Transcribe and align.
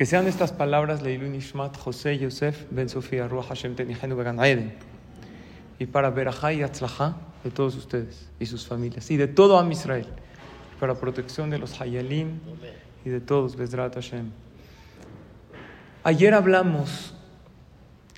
Que 0.00 0.06
sean 0.06 0.26
estas 0.26 0.50
palabras 0.50 1.02
Leilun 1.02 1.34
Ishmat 1.34 1.76
José 1.76 2.16
Yosef 2.16 2.64
Ben 2.70 2.88
Sofía 2.88 3.28
Ruach 3.28 3.48
Hashem 3.48 3.74
Tenihenu 3.74 4.16
Began 4.16 4.42
Eden. 4.42 4.72
Y 5.78 5.84
para 5.84 6.08
Berajá 6.08 6.54
y 6.54 6.62
Atzlajá 6.62 7.16
de 7.44 7.50
todos 7.50 7.76
ustedes 7.76 8.26
y 8.40 8.46
sus 8.46 8.66
familias 8.66 9.10
y 9.10 9.18
de 9.18 9.28
todo 9.28 9.58
Am 9.58 9.70
Israel. 9.70 10.06
Para 10.80 10.94
protección 10.94 11.50
de 11.50 11.58
los 11.58 11.78
Hayalim 11.78 12.40
y 13.04 13.10
de 13.10 13.20
todos 13.20 13.56
Bezrat 13.56 13.94
Hashem. 13.94 14.30
Ayer 16.02 16.32
hablamos 16.32 17.12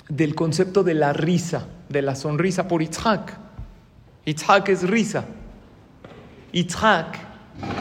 del 0.09 0.37
concepto 0.37 0.85
de 0.85 0.95
la 0.95 1.13
risa, 1.13 1.67
de 1.89 2.01
la 2.01 2.15
sonrisa 2.15 2.69
por 2.69 2.81
Itzhak. 2.81 3.37
Itzhak 4.25 4.69
es 4.69 4.89
risa. 4.89 5.25
Itzhak 6.53 7.19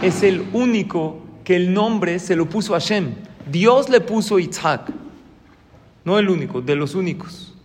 es 0.02 0.23
el 0.23 0.49
único 0.54 1.21
que 1.43 1.55
el 1.55 1.71
nombre 1.71 2.18
se 2.18 2.36
lo 2.36 2.49
puso 2.49 2.73
a 2.73 2.79
Hashem. 2.79 3.29
Dios 3.50 3.89
le 3.89 4.02
puso 4.02 4.39
Itzhak. 4.39 4.92
No 6.04 6.18
el 6.18 6.30
único, 6.30 6.62
de 6.62 6.76
los 6.76 6.95
únicos. 6.95 7.55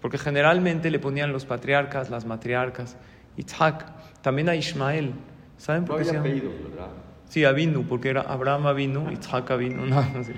Porque 0.00 0.18
generalmente 0.18 0.90
le 0.90 0.98
ponían 0.98 1.32
los 1.32 1.44
patriarcas, 1.44 2.10
las 2.10 2.24
matriarcas. 2.24 2.96
Itzhak. 3.36 4.20
También 4.22 4.48
a 4.48 4.56
Ismael. 4.56 5.12
¿Saben 5.58 5.84
por 5.84 5.98
qué 5.98 6.04
se 6.04 6.12
llama? 6.12 6.24
¿verdad? 6.24 6.88
Sí, 7.28 7.44
Avinu, 7.44 7.84
porque 7.84 8.10
era 8.10 8.22
Abraham 8.22 8.66
Avinu, 8.66 9.10
Itzhak 9.10 9.50
Avinu. 9.50 9.86
No, 9.86 10.02
no 10.02 10.24
sé. 10.24 10.34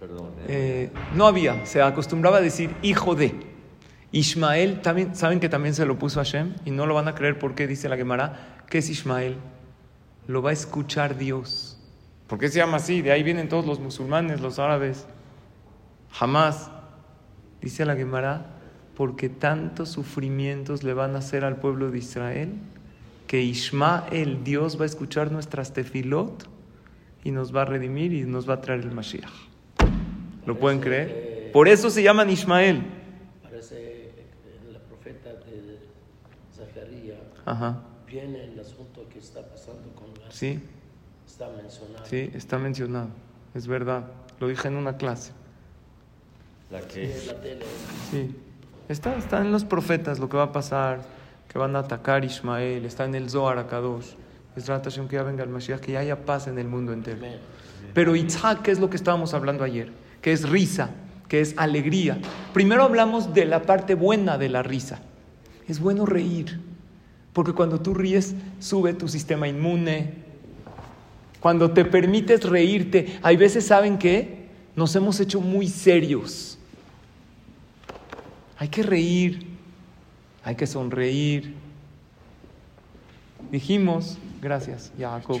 Perdón. 0.00 0.30
¿eh? 0.46 0.46
Eh, 0.48 0.90
no 1.14 1.26
había, 1.26 1.66
se 1.66 1.82
acostumbraba 1.82 2.38
a 2.38 2.40
decir 2.40 2.74
hijo 2.82 3.14
de. 3.14 3.48
Ismael, 4.10 4.80
también, 4.80 5.14
¿saben 5.14 5.38
que 5.38 5.50
también 5.50 5.74
se 5.74 5.84
lo 5.84 5.98
puso 5.98 6.20
a 6.20 6.24
Hashem? 6.24 6.54
Y 6.64 6.70
no 6.70 6.86
lo 6.86 6.94
van 6.94 7.08
a 7.08 7.14
creer 7.14 7.38
porque 7.38 7.66
dice 7.66 7.90
la 7.90 7.96
Gemara, 7.96 8.62
¿qué 8.68 8.78
es 8.78 8.88
Ismael? 8.88 9.36
Lo 10.28 10.42
va 10.42 10.50
a 10.50 10.52
escuchar 10.52 11.18
Dios. 11.18 11.76
¿Por 12.28 12.38
qué 12.38 12.48
se 12.48 12.58
llama 12.58 12.76
así? 12.76 13.02
De 13.02 13.10
ahí 13.10 13.22
vienen 13.22 13.48
todos 13.48 13.66
los 13.66 13.80
musulmanes, 13.80 14.40
los 14.40 14.58
árabes. 14.60 15.06
Jamás. 16.12 16.70
Dice 17.60 17.84
la 17.84 17.96
Gemara, 17.96 18.46
porque 18.94 19.28
tantos 19.28 19.88
sufrimientos 19.88 20.84
le 20.84 20.92
van 20.92 21.16
a 21.16 21.18
hacer 21.18 21.44
al 21.44 21.56
pueblo 21.56 21.90
de 21.90 21.98
Israel, 21.98 22.52
que 23.26 23.42
Ismael, 23.42 24.44
Dios 24.44 24.78
va 24.78 24.84
a 24.84 24.86
escuchar 24.86 25.32
nuestras 25.32 25.72
tefilot 25.72 26.48
y 27.24 27.30
nos 27.30 27.54
va 27.54 27.62
a 27.62 27.64
redimir 27.64 28.12
y 28.12 28.22
nos 28.22 28.48
va 28.48 28.54
a 28.54 28.60
traer 28.60 28.80
el 28.80 28.92
Mashiach. 28.92 29.32
¿Lo 30.46 30.58
pueden 30.58 30.80
creer? 30.80 31.50
Por 31.52 31.68
eso 31.68 31.90
se 31.90 32.02
llaman 32.02 32.30
Ismael. 32.30 32.82
Parece 33.42 34.12
la 34.72 34.78
profeta 34.80 35.30
de 35.30 35.78
Zacarías 36.54 37.18
Ajá. 37.44 37.82
viene 38.06 38.44
el 38.44 38.60
asunto 38.60 39.08
que 39.12 39.18
está 39.18 39.40
pasando 39.40 39.57
Sí, 40.38 40.60
está 41.26 41.48
mencionado. 41.48 42.06
sí, 42.06 42.30
está 42.32 42.58
mencionado. 42.58 43.08
Es 43.54 43.66
verdad. 43.66 44.04
Lo 44.38 44.46
dije 44.46 44.68
en 44.68 44.76
una 44.76 44.96
clase. 44.96 45.32
La 46.70 46.80
Sí, 46.82 46.86
que 46.90 47.22
la 47.26 47.40
tele. 47.40 47.64
Sí. 48.12 48.36
Está, 48.88 49.16
está 49.16 49.40
en 49.40 49.50
los 49.50 49.64
profetas 49.64 50.20
lo 50.20 50.28
que 50.28 50.36
va 50.36 50.44
a 50.44 50.52
pasar, 50.52 51.00
que 51.48 51.58
van 51.58 51.74
a 51.74 51.80
atacar 51.80 52.24
Ismael. 52.24 52.84
Está 52.84 53.04
en 53.04 53.16
el 53.16 53.28
Zohar 53.28 53.58
Akadosh. 53.58 54.12
Es 54.54 54.66
Hashem 54.66 55.08
que 55.08 55.16
ya 55.16 55.24
venga 55.24 55.42
el 55.42 55.48
Mashiach, 55.48 55.80
que 55.80 55.92
ya 55.92 55.98
haya 55.98 56.24
paz 56.24 56.46
en 56.46 56.56
el 56.56 56.68
mundo 56.68 56.92
entero. 56.92 57.18
Pero 57.92 58.14
Itzhak, 58.14 58.62
que 58.62 58.70
es 58.70 58.78
lo 58.78 58.88
que 58.88 58.96
estábamos 58.96 59.34
hablando 59.34 59.64
ayer, 59.64 59.90
que 60.22 60.32
es 60.32 60.48
risa, 60.48 60.90
que 61.26 61.40
es 61.40 61.54
alegría. 61.56 62.20
Primero 62.52 62.84
hablamos 62.84 63.34
de 63.34 63.44
la 63.44 63.62
parte 63.62 63.94
buena 63.96 64.38
de 64.38 64.50
la 64.50 64.62
risa. 64.62 65.00
Es 65.66 65.80
bueno 65.80 66.06
reír, 66.06 66.60
porque 67.32 67.54
cuando 67.54 67.80
tú 67.80 67.92
ríes 67.92 68.36
sube 68.60 68.94
tu 68.94 69.08
sistema 69.08 69.48
inmune. 69.48 70.27
Cuando 71.40 71.70
te 71.70 71.84
permites 71.84 72.44
reírte, 72.44 73.18
hay 73.22 73.36
veces, 73.36 73.66
¿saben 73.66 73.98
qué? 73.98 74.48
Nos 74.74 74.94
hemos 74.96 75.20
hecho 75.20 75.40
muy 75.40 75.68
serios. 75.68 76.58
Hay 78.58 78.68
que 78.68 78.82
reír, 78.82 79.46
hay 80.42 80.56
que 80.56 80.66
sonreír. 80.66 81.54
Dijimos, 83.52 84.18
gracias, 84.42 84.92
Jacob. 84.98 85.40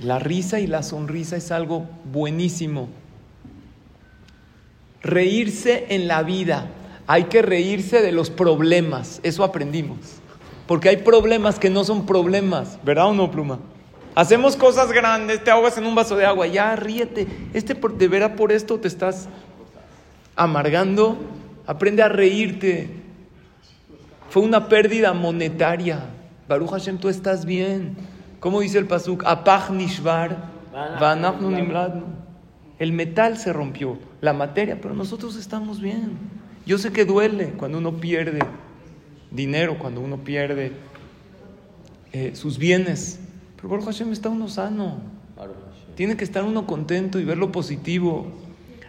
La 0.00 0.18
risa 0.18 0.60
y 0.60 0.66
la 0.66 0.82
sonrisa 0.82 1.36
es 1.36 1.50
algo 1.50 1.88
buenísimo. 2.04 2.88
Reírse 5.02 5.86
en 5.88 6.08
la 6.08 6.22
vida. 6.22 6.68
Hay 7.06 7.24
que 7.24 7.42
reírse 7.42 8.00
de 8.02 8.12
los 8.12 8.30
problemas. 8.30 9.20
Eso 9.22 9.44
aprendimos. 9.44 9.98
Porque 10.66 10.88
hay 10.88 10.96
problemas 10.98 11.58
que 11.58 11.68
no 11.70 11.84
son 11.84 12.06
problemas. 12.06 12.78
¿Verdad 12.84 13.06
o 13.08 13.12
no, 13.14 13.30
pluma? 13.30 13.58
Hacemos 14.14 14.56
cosas 14.56 14.92
grandes, 14.92 15.42
te 15.42 15.50
ahogas 15.50 15.76
en 15.76 15.86
un 15.86 15.94
vaso 15.94 16.16
de 16.16 16.24
agua. 16.24 16.46
Ya, 16.46 16.74
ríete. 16.76 17.26
Este 17.52 17.74
por- 17.74 17.98
de 17.98 18.08
veras 18.08 18.32
por 18.32 18.52
esto 18.52 18.78
te 18.78 18.88
estás 18.88 19.28
amargando. 20.36 21.18
Aprende 21.66 22.02
a 22.02 22.08
reírte. 22.08 22.88
Fue 24.30 24.42
una 24.42 24.68
pérdida 24.68 25.12
monetaria. 25.12 26.06
Baruch 26.48 26.70
Hashem, 26.70 26.98
tú 26.98 27.08
estás 27.08 27.44
bien. 27.44 27.96
¿Cómo 28.40 28.60
dice 28.60 28.78
el 28.78 28.86
pasuk? 28.86 29.24
Apach 29.26 29.70
nishvar. 29.70 30.36
El 32.78 32.92
metal 32.92 33.36
se 33.38 33.52
rompió, 33.52 33.98
la 34.20 34.32
materia, 34.32 34.78
pero 34.80 34.94
nosotros 34.94 35.36
estamos 35.36 35.80
bien. 35.80 36.18
Yo 36.66 36.78
sé 36.78 36.92
que 36.92 37.04
duele 37.04 37.52
cuando 37.56 37.78
uno 37.78 38.00
pierde 38.00 38.40
dinero, 39.30 39.78
cuando 39.78 40.00
uno 40.00 40.18
pierde 40.18 40.72
eh, 42.12 42.32
sus 42.34 42.58
bienes. 42.58 43.18
Pero 43.56 43.68
Baruch 43.68 43.86
Hashem 43.86 44.12
está 44.12 44.28
uno 44.28 44.48
sano. 44.48 44.98
Tiene 45.94 46.16
que 46.16 46.24
estar 46.24 46.44
uno 46.44 46.66
contento 46.66 47.18
y 47.18 47.24
ver 47.24 47.38
lo 47.38 47.52
positivo. 47.52 48.32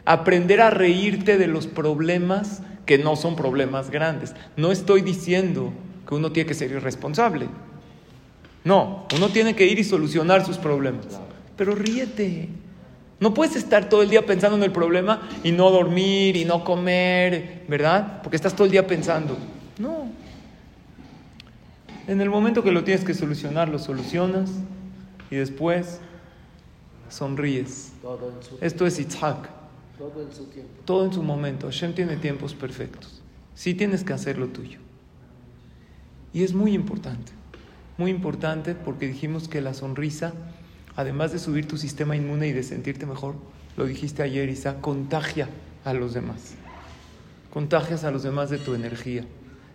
Aprender 0.06 0.62
a 0.62 0.70
reírte 0.70 1.38
de 1.38 1.48
los 1.48 1.68
problemas 1.68 2.62
que 2.86 2.98
no 2.98 3.16
son 3.16 3.36
problemas 3.36 3.90
grandes. 3.90 4.36
No 4.56 4.72
estoy 4.72 5.02
diciendo 5.02 5.74
que 6.08 6.16
uno 6.16 6.32
tiene 6.32 6.48
que 6.48 6.54
ser 6.54 6.72
irresponsable. 6.72 7.48
No, 8.64 9.08
uno 9.16 9.30
tiene 9.30 9.56
que 9.56 9.68
ir 9.68 9.80
y 9.80 9.84
solucionar 9.84 10.46
sus 10.46 10.58
problemas. 10.58 11.20
Pero 11.58 11.76
ríete. 11.76 12.50
No 13.20 13.34
puedes 13.34 13.56
estar 13.56 13.88
todo 13.88 14.02
el 14.02 14.10
día 14.10 14.26
pensando 14.26 14.58
en 14.58 14.64
el 14.64 14.72
problema 14.72 15.28
y 15.44 15.52
no 15.52 15.72
dormir 15.72 16.36
y 16.36 16.46
no 16.46 16.64
comer, 16.64 17.64
¿verdad? 17.68 18.22
Porque 18.22 18.36
estás 18.36 18.54
todo 18.56 18.66
el 18.66 18.72
día 18.72 18.86
pensando. 18.86 19.38
No. 19.80 20.10
En 22.08 22.22
el 22.22 22.30
momento 22.30 22.62
que 22.62 22.72
lo 22.72 22.84
tienes 22.84 23.04
que 23.06 23.14
solucionar, 23.14 23.70
lo 23.70 23.80
solucionas 23.80 24.52
y 25.32 25.38
después 25.38 26.00
sonríes. 27.10 27.94
Todo 28.02 28.32
en 28.36 28.44
su, 28.44 28.58
Esto 28.62 28.86
es 28.86 29.00
Itzhak. 29.00 29.50
todo 29.98 30.22
en 30.22 30.32
su 30.34 30.46
tiempo. 30.46 30.72
Todo 30.84 31.06
en 31.06 31.14
su 31.14 31.24
momento. 31.24 31.68
Hashem 31.68 31.94
tiene 31.94 32.18
tiempos 32.18 32.54
perfectos. 32.54 33.22
Sí 33.56 33.74
tienes 33.74 34.04
que 34.04 34.14
hacer 34.14 34.38
lo 34.38 34.48
tuyo. 34.48 34.80
Y 36.34 36.44
es 36.44 36.54
muy 36.54 36.74
importante. 36.74 37.32
Muy 37.98 38.12
importante 38.12 38.76
porque 38.76 39.08
dijimos 39.08 39.48
que 39.48 39.62
la 39.62 39.74
sonrisa, 39.74 40.34
además 40.96 41.32
de 41.32 41.40
subir 41.40 41.68
tu 41.68 41.78
sistema 41.78 42.16
inmune 42.16 42.48
y 42.48 42.52
de 42.54 42.64
sentirte 42.64 43.06
mejor, 43.06 43.36
lo 43.78 43.86
dijiste 43.86 44.24
ayer, 44.24 44.50
Isa, 44.50 44.82
contagia 44.82 45.50
a 45.84 45.94
los 45.94 46.14
demás. 46.14 46.56
Contagias 47.52 48.04
a 48.04 48.12
los 48.12 48.24
demás 48.24 48.50
de 48.50 48.58
tu 48.58 48.74
energía. 48.74 49.24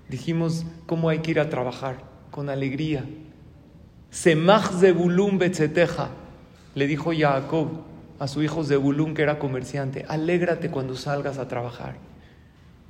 Dijimos 0.09 0.65
cómo 0.87 1.09
hay 1.09 1.21
que 1.21 1.31
ir 1.31 1.41
a 1.41 1.51
trabajar, 1.51 1.99
con 2.31 2.49
alegría. 2.49 3.05
Semach 4.11 4.73
Zebulun 4.73 5.39
Betzeteja, 5.39 6.09
le 6.75 6.87
dijo 6.87 7.13
Jacob 7.17 7.69
a 8.19 8.29
su 8.29 8.43
hijo 8.43 8.65
Zebulun, 8.65 9.15
que 9.15 9.23
era 9.23 9.39
comerciante, 9.39 10.05
alégrate 10.09 10.71
cuando 10.71 10.97
salgas 10.97 11.39
a 11.39 11.49
trabajar. 11.49 11.97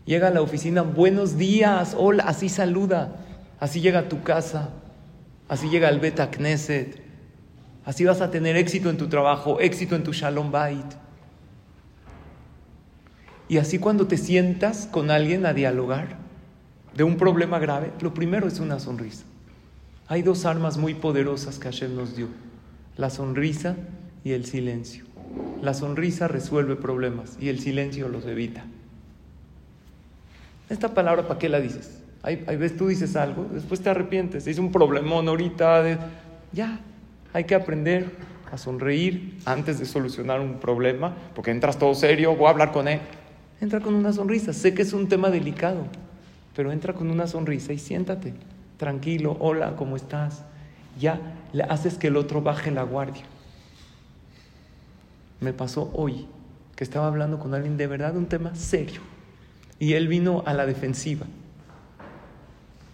Llega 0.07 0.29
a 0.29 0.31
la 0.31 0.43
oficina, 0.43 0.83
buenos 0.83 1.37
días, 1.37 1.95
hola, 1.97 2.25
así 2.25 2.49
saluda. 2.49 3.17
Así 3.61 3.83
llega 3.83 4.01
a 4.01 4.09
tu 4.09 4.23
casa, 4.23 4.71
así 5.49 5.69
llega 5.69 5.89
al 5.89 6.01
Beta 6.01 6.31
Knesset. 6.31 7.10
Así 7.91 8.05
vas 8.05 8.21
a 8.21 8.31
tener 8.31 8.57
éxito 8.57 8.89
en 8.89 8.97
tu 8.97 9.09
trabajo, 9.09 9.59
éxito 9.59 9.97
en 9.97 10.05
tu 10.05 10.13
Shalom 10.13 10.53
Bait. 10.53 10.87
Y 13.49 13.59
así 13.59 13.81
cuando 13.81 14.07
te 14.07 14.17
sientas 14.17 14.87
con 14.89 15.11
alguien 15.11 15.45
a 15.45 15.55
dialogar 15.55 16.19
de 16.95 17.03
un 17.03 17.17
problema 17.17 17.59
grave, 17.59 17.91
lo 18.01 18.15
primero 18.15 18.47
es 18.47 18.61
una 18.61 18.79
sonrisa. 18.79 19.25
Hay 20.07 20.23
dos 20.23 20.45
armas 20.45 20.79
muy 20.79 20.95
poderosas 20.95 21.59
que 21.59 21.65
Hashem 21.65 21.97
nos 21.97 22.15
dio, 22.15 22.29
la 22.97 23.11
sonrisa 23.11 23.75
y 24.23 24.35
el 24.35 24.45
silencio. 24.45 25.05
La 25.61 25.75
sonrisa 25.75 26.29
resuelve 26.29 26.77
problemas 26.77 27.39
y 27.41 27.49
el 27.49 27.59
silencio 27.59 28.09
los 28.09 28.25
evita. 28.25 28.63
Esta 30.69 30.95
palabra, 30.95 31.27
¿para 31.27 31.41
qué 31.41 31.49
la 31.49 31.59
dices? 31.59 32.05
Hay, 32.23 32.45
hay 32.47 32.57
veces 32.57 32.79
tú 32.79 32.87
dices 32.87 33.17
algo, 33.17 33.49
después 33.53 33.81
te 33.81 33.91
arrepientes, 33.91 34.47
es 34.47 34.59
un 34.59 34.71
problemón 34.71 35.27
ahorita, 35.27 35.83
de- 35.83 35.99
ya, 36.53 36.79
hay 37.33 37.45
que 37.45 37.55
aprender 37.55 38.11
a 38.51 38.59
sonreír 38.59 39.39
antes 39.45 39.79
de 39.79 39.87
solucionar 39.87 40.41
un 40.41 40.59
problema, 40.59 41.15
porque 41.35 41.51
entras 41.51 41.79
todo 41.79 41.95
serio, 41.95 42.35
voy 42.35 42.47
a 42.47 42.51
hablar 42.51 42.73
con 42.73 42.89
él. 42.89 43.01
Entra 43.61 43.81
con 43.81 43.95
una 43.95 44.13
sonrisa, 44.13 44.53
sé 44.53 44.75
que 44.75 44.83
es 44.83 44.93
un 44.93 45.09
tema 45.09 45.31
delicado, 45.31 45.87
pero 46.57 46.73
entra 46.73 46.95
con 46.95 47.11
una 47.11 47.27
sonrisa 47.27 47.73
y 47.73 47.79
siéntate. 47.79 48.35
tranquilo, 48.77 49.37
hola, 49.41 49.77
¿cómo 49.77 49.95
estás? 49.95 50.43
Ya 50.99 51.21
le 51.53 51.65
haces 51.65 51.99
que 51.99 52.07
el 52.07 52.17
otro 52.17 52.41
baje 52.41 52.71
la 52.71 52.83
guardia. 52.83 53.25
Me 55.41 55.53
pasó 55.53 55.91
hoy 55.95 56.27
que 56.77 56.85
estaba 56.85 57.07
hablando 57.07 57.39
con 57.39 57.53
alguien 57.53 57.77
de 57.77 57.87
verdad 57.87 58.17
un 58.17 58.25
tema 58.25 58.55
serio 58.55 59.03
y 59.79 59.93
él 59.93 60.09
vino 60.09 60.43
a 60.47 60.55
la 60.55 60.65
defensiva. 60.65 61.27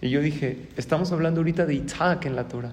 Y 0.00 0.10
yo 0.10 0.20
dije, 0.20 0.68
estamos 0.76 1.12
hablando 1.12 1.40
ahorita 1.40 1.66
de 1.66 1.74
Isaac 1.74 2.26
en 2.26 2.34
la 2.34 2.48
Torah. 2.48 2.72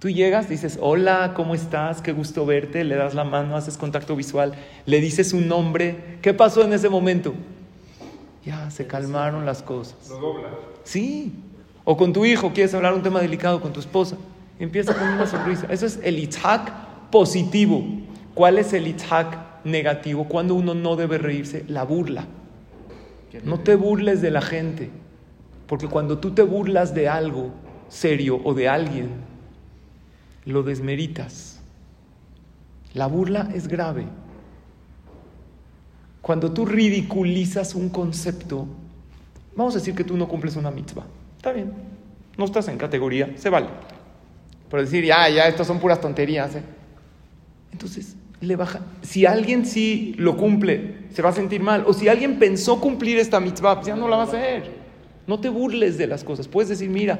Tú 0.00 0.08
llegas, 0.08 0.48
dices, 0.48 0.78
hola, 0.80 1.34
¿cómo 1.36 1.54
estás? 1.54 2.00
Qué 2.00 2.12
gusto 2.12 2.46
verte, 2.46 2.84
le 2.84 2.96
das 2.96 3.12
la 3.12 3.22
mano, 3.22 3.54
haces 3.54 3.76
contacto 3.76 4.16
visual, 4.16 4.54
le 4.86 4.98
dices 4.98 5.34
un 5.34 5.46
nombre. 5.46 6.16
¿Qué 6.22 6.32
pasó 6.32 6.64
en 6.64 6.72
ese 6.72 6.88
momento? 6.88 7.34
Ya, 8.42 8.70
se 8.70 8.86
calmaron 8.86 9.44
las 9.44 9.62
cosas. 9.62 10.08
Lo 10.08 10.18
dobla. 10.18 10.48
Sí. 10.84 11.34
O 11.84 11.98
con 11.98 12.14
tu 12.14 12.24
hijo, 12.24 12.54
quieres 12.54 12.72
hablar 12.72 12.94
un 12.94 13.02
tema 13.02 13.20
delicado 13.20 13.60
con 13.60 13.74
tu 13.74 13.80
esposa. 13.80 14.16
Empieza 14.58 14.94
con 14.94 15.06
una 15.06 15.26
sonrisa. 15.26 15.66
Eso 15.68 15.84
es 15.84 16.00
el 16.02 16.18
Itzhak 16.18 17.10
positivo. 17.10 17.84
¿Cuál 18.32 18.56
es 18.56 18.72
el 18.72 18.86
Itzhak 18.86 19.64
negativo? 19.64 20.24
Cuando 20.24 20.54
uno 20.54 20.72
no 20.72 20.96
debe 20.96 21.18
reírse, 21.18 21.66
la 21.68 21.82
burla. 21.82 22.24
No 23.44 23.60
te 23.60 23.74
burles 23.74 24.22
de 24.22 24.30
la 24.30 24.40
gente. 24.40 24.88
Porque 25.66 25.88
cuando 25.88 26.16
tú 26.16 26.30
te 26.30 26.40
burlas 26.42 26.94
de 26.94 27.06
algo 27.10 27.50
serio 27.88 28.40
o 28.44 28.54
de 28.54 28.66
alguien, 28.66 29.28
lo 30.44 30.62
desmeritas. 30.62 31.60
La 32.94 33.06
burla 33.06 33.50
es 33.54 33.68
grave. 33.68 34.06
Cuando 36.20 36.52
tú 36.52 36.66
ridiculizas 36.66 37.74
un 37.74 37.88
concepto, 37.88 38.66
vamos 39.56 39.74
a 39.74 39.78
decir 39.78 39.94
que 39.94 40.04
tú 40.04 40.16
no 40.16 40.28
cumples 40.28 40.56
una 40.56 40.70
mitzvah. 40.70 41.06
Está 41.36 41.52
bien, 41.52 41.72
no 42.36 42.44
estás 42.44 42.68
en 42.68 42.76
categoría, 42.76 43.32
se 43.36 43.48
vale. 43.48 43.68
Pero 44.68 44.82
decir, 44.82 45.04
ya, 45.04 45.28
ya, 45.28 45.48
estas 45.48 45.66
son 45.66 45.80
puras 45.80 46.00
tonterías. 46.00 46.54
¿eh? 46.54 46.62
Entonces, 47.72 48.16
le 48.40 48.56
baja. 48.56 48.80
Si 49.02 49.26
alguien 49.26 49.66
sí 49.66 50.14
lo 50.16 50.36
cumple, 50.36 51.06
se 51.10 51.22
va 51.22 51.30
a 51.30 51.32
sentir 51.32 51.62
mal. 51.62 51.84
O 51.86 51.92
si 51.92 52.08
alguien 52.08 52.38
pensó 52.38 52.80
cumplir 52.80 53.18
esta 53.18 53.40
mitzvah, 53.40 53.76
pues 53.76 53.88
ya 53.88 53.96
no 53.96 54.08
la 54.08 54.16
va 54.16 54.22
a 54.22 54.26
hacer. 54.26 54.70
No 55.26 55.40
te 55.40 55.48
burles 55.48 55.98
de 55.98 56.06
las 56.06 56.22
cosas. 56.22 56.48
Puedes 56.48 56.68
decir, 56.68 56.88
mira, 56.88 57.18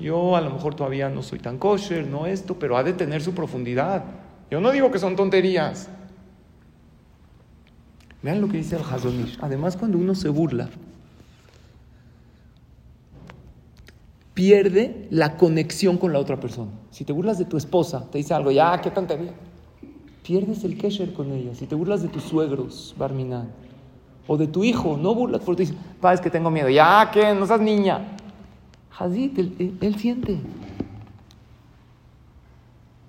yo 0.00 0.36
a 0.36 0.40
lo 0.40 0.50
mejor 0.50 0.74
todavía 0.74 1.08
no 1.08 1.22
soy 1.22 1.38
tan 1.38 1.58
kosher, 1.58 2.06
no 2.06 2.26
esto, 2.26 2.58
pero 2.58 2.76
ha 2.76 2.82
de 2.82 2.92
tener 2.92 3.22
su 3.22 3.34
profundidad. 3.34 4.04
Yo 4.50 4.60
no 4.60 4.70
digo 4.70 4.90
que 4.90 4.98
son 4.98 5.16
tonterías. 5.16 5.88
Vean 8.22 8.40
lo 8.40 8.48
que 8.48 8.56
dice 8.56 8.76
el 8.76 8.82
Hazonish. 8.82 9.38
Además, 9.40 9.76
cuando 9.76 9.98
uno 9.98 10.14
se 10.14 10.28
burla, 10.28 10.68
pierde 14.32 15.06
la 15.10 15.36
conexión 15.36 15.98
con 15.98 16.12
la 16.12 16.18
otra 16.18 16.40
persona. 16.40 16.70
Si 16.90 17.04
te 17.04 17.12
burlas 17.12 17.38
de 17.38 17.44
tu 17.44 17.56
esposa, 17.56 18.08
te 18.10 18.18
dice 18.18 18.34
algo, 18.34 18.50
ya, 18.50 18.80
qué 18.80 18.90
tontería. 18.90 19.32
Pierdes 20.22 20.64
el 20.64 20.76
kesher 20.78 21.12
con 21.12 21.32
ella. 21.32 21.54
Si 21.54 21.66
te 21.66 21.74
burlas 21.74 22.02
de 22.02 22.08
tus 22.08 22.24
suegros, 22.24 22.94
Barminan, 22.98 23.50
o 24.26 24.36
de 24.36 24.46
tu 24.46 24.64
hijo, 24.64 24.96
no 24.96 25.14
burlas 25.14 25.42
porque 25.44 25.64
te 25.64 25.70
dice, 25.70 25.84
pa, 26.00 26.14
es 26.14 26.20
que 26.20 26.30
tengo 26.30 26.50
miedo, 26.50 26.68
ya, 26.68 27.10
que 27.12 27.34
no 27.34 27.46
seas 27.46 27.60
niña. 27.60 28.16
Hazit, 28.98 29.38
él, 29.38 29.96
siente. 29.98 30.38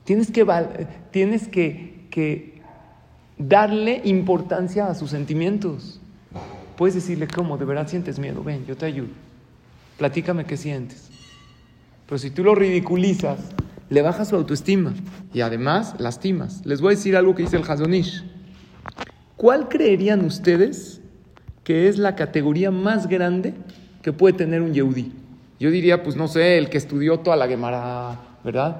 Tienes 0.03 0.31
que, 0.31 0.87
tienes 1.11 1.47
que, 1.47 2.61
darle 3.37 4.01
importancia 4.05 4.87
a 4.87 4.95
sus 4.95 5.11
sentimientos. 5.11 5.99
Puedes 6.77 6.95
decirle, 6.95 7.27
¿cómo? 7.27 7.57
¿De 7.57 7.65
verdad 7.65 7.87
sientes 7.87 8.17
miedo? 8.19 8.43
Ven, 8.43 8.65
yo 8.65 8.75
te 8.75 8.85
ayudo. 8.85 9.09
Platícame 9.97 10.45
qué 10.45 10.57
sientes. 10.57 11.09
Pero 12.07 12.17
si 12.17 12.29
tú 12.29 12.43
lo 12.43 12.55
ridiculizas, 12.55 13.39
le 13.89 14.01
bajas 14.01 14.29
su 14.29 14.35
autoestima 14.35 14.93
y 15.33 15.41
además 15.41 15.95
lastimas. 15.99 16.65
Les 16.65 16.81
voy 16.81 16.93
a 16.93 16.95
decir 16.97 17.15
algo 17.15 17.35
que 17.35 17.43
dice 17.43 17.57
el 17.57 17.69
Hazonish. 17.69 18.23
¿Cuál 19.37 19.69
creerían 19.69 20.23
ustedes 20.25 21.01
que 21.63 21.87
es 21.87 21.97
la 21.97 22.15
categoría 22.15 22.71
más 22.71 23.07
grande 23.07 23.53
que 24.01 24.13
puede 24.13 24.33
tener 24.33 24.61
un 24.61 24.73
Yehudi? 24.73 25.24
Yo 25.58 25.70
diría, 25.70 26.02
pues 26.02 26.16
no 26.16 26.26
sé, 26.26 26.58
el 26.58 26.70
que 26.70 26.78
estudió 26.78 27.20
toda 27.20 27.36
la 27.36 27.46
Gemara, 27.46 28.18
¿verdad? 28.42 28.76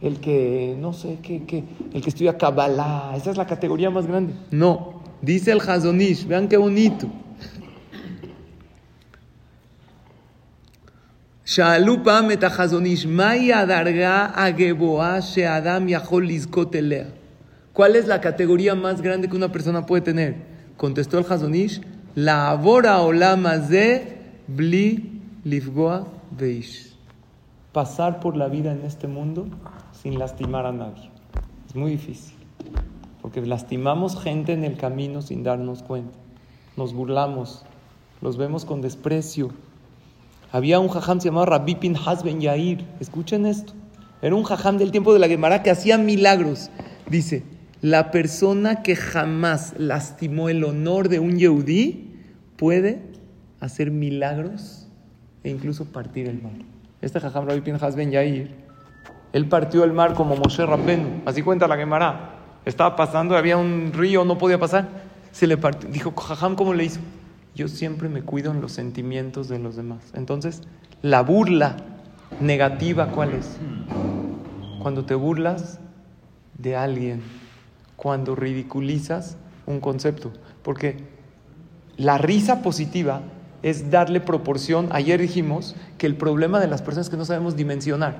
El 0.00 0.18
que, 0.18 0.74
no 0.78 0.94
sé, 0.94 1.18
que, 1.22 1.44
que, 1.44 1.64
el 1.92 2.00
que 2.00 2.08
estudia 2.08 2.38
Kabbalah, 2.38 3.12
esa 3.16 3.30
es 3.30 3.36
la 3.36 3.46
categoría 3.46 3.90
más 3.90 4.06
grande. 4.06 4.32
No, 4.50 5.02
dice 5.20 5.52
el 5.52 5.60
Hazonish, 5.60 6.26
vean 6.26 6.48
qué 6.48 6.56
bonito. 6.56 7.06
שאלו 11.44 12.04
פעם 12.04 12.30
את 12.30 12.44
החזון 12.44 12.84
איש, 12.84 13.06
מהי 13.06 13.52
הדרגה 13.52 14.26
הגבוהה 14.34 15.22
שאדם 15.22 15.88
יכול 15.88 16.28
לזכות 16.28 16.76
אליה? 16.76 17.04
¿Cuál 17.72 17.96
es 17.96 18.06
la 18.06 18.20
categoría 18.20 18.74
más 18.74 19.02
grande 19.02 19.28
que 19.28 19.36
una 19.36 19.50
persona 19.50 19.84
puede 19.84 20.02
tener? 20.02 20.34
Contestó 20.76 21.18
el 21.18 21.24
Hazonish, 21.24 21.80
לעבור 22.16 22.86
העולם 22.86 23.46
הזה 23.46 23.98
בלי 24.48 24.98
Livgoa 25.45 26.07
Beish. 26.31 26.95
Pasar 27.71 28.19
por 28.19 28.35
la 28.35 28.47
vida 28.47 28.71
en 28.71 28.83
este 28.83 29.07
mundo 29.07 29.45
sin 29.91 30.17
lastimar 30.17 30.65
a 30.65 30.71
nadie. 30.71 31.11
Es 31.69 31.75
muy 31.75 31.91
difícil. 31.91 32.33
Porque 33.21 33.45
lastimamos 33.45 34.19
gente 34.19 34.53
en 34.53 34.63
el 34.63 34.75
camino 34.75 35.21
sin 35.21 35.43
darnos 35.43 35.83
cuenta. 35.83 36.17
Nos 36.77 36.95
burlamos. 36.95 37.63
Los 38.23 38.37
vemos 38.37 38.65
con 38.65 38.81
desprecio. 38.81 39.51
Había 40.51 40.79
un 40.79 40.87
jajam 40.87 41.21
se 41.21 41.27
llamaba 41.27 41.45
Rabbi 41.45 41.75
Pinhas 41.75 42.23
Yair. 42.23 42.83
Escuchen 42.99 43.45
esto. 43.45 43.73
Era 44.23 44.33
un 44.33 44.45
jajam 44.45 44.79
del 44.79 44.89
tiempo 44.89 45.13
de 45.13 45.19
la 45.19 45.27
Gemara 45.27 45.61
que 45.61 45.69
hacía 45.69 45.99
milagros. 45.99 46.71
Dice, 47.07 47.43
la 47.83 48.09
persona 48.09 48.81
que 48.81 48.95
jamás 48.95 49.75
lastimó 49.77 50.49
el 50.49 50.63
honor 50.63 51.07
de 51.07 51.19
un 51.19 51.37
yehudí 51.37 52.15
puede 52.57 53.03
hacer 53.59 53.91
milagros 53.91 54.84
e 55.45 55.49
incluso 55.49 55.85
partir 55.85 56.27
el 56.27 56.41
mar. 56.41 56.51
Este 57.01 57.21
jajam 57.21 57.47
Rabbi 57.47 57.61
Pinhas 57.61 57.95
Ben 57.95 58.11
Yair, 58.11 58.53
él 59.31 59.47
partió 59.47 59.85
el 59.85 59.93
mar 59.93 60.13
como 60.13 60.35
Moshe 60.35 60.65
Rabbenu. 60.65 61.21
Así 61.25 61.41
cuenta 61.41 61.67
la 61.67 61.77
Gemara. 61.77 62.31
Estaba 62.65 62.97
pasando, 62.97 63.37
había 63.37 63.55
un 63.55 63.91
río, 63.93 64.25
no 64.25 64.37
podía 64.37 64.59
pasar. 64.59 64.89
Se 65.31 65.47
le 65.47 65.55
partió. 65.55 65.89
Dijo, 65.89 66.11
jajam, 66.11 66.55
¿cómo 66.55 66.73
le 66.73 66.83
hizo? 66.83 66.99
yo 67.55 67.69
siempre 67.69 68.09
me 68.09 68.21
cuido 68.21 68.51
en 68.51 68.61
los 68.61 68.73
sentimientos 68.73 69.47
de 69.47 69.59
los 69.59 69.77
demás. 69.77 70.11
Entonces, 70.13 70.61
la 71.01 71.21
burla 71.21 71.77
negativa, 72.41 73.07
¿cuál 73.07 73.33
es? 73.33 73.57
Cuando 74.81 75.05
te 75.05 75.15
burlas 75.15 75.79
de 76.57 76.75
alguien, 76.75 77.21
cuando 77.95 78.35
ridiculizas 78.35 79.37
un 79.65 79.79
concepto. 79.79 80.33
Porque 80.63 80.97
la 81.95 82.17
risa 82.17 82.61
positiva 82.61 83.21
es 83.65 83.89
darle 83.89 84.21
proporción. 84.21 84.89
Ayer 84.91 85.19
dijimos 85.19 85.75
que 85.97 86.05
el 86.05 86.15
problema 86.15 86.59
de 86.59 86.67
las 86.67 86.83
personas 86.83 87.07
es 87.07 87.09
que 87.09 87.17
no 87.17 87.25
sabemos 87.25 87.55
dimensionar. 87.55 88.15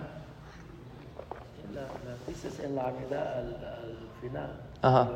La, 1.72 1.82
la 1.82 1.88
risa 2.28 2.48
es 2.48 2.60
en 2.66 2.76
la 2.76 2.92
mitad, 3.00 3.38
al, 3.38 3.54
al 3.54 3.98
final. 4.20 4.50
Ajá. 4.82 5.12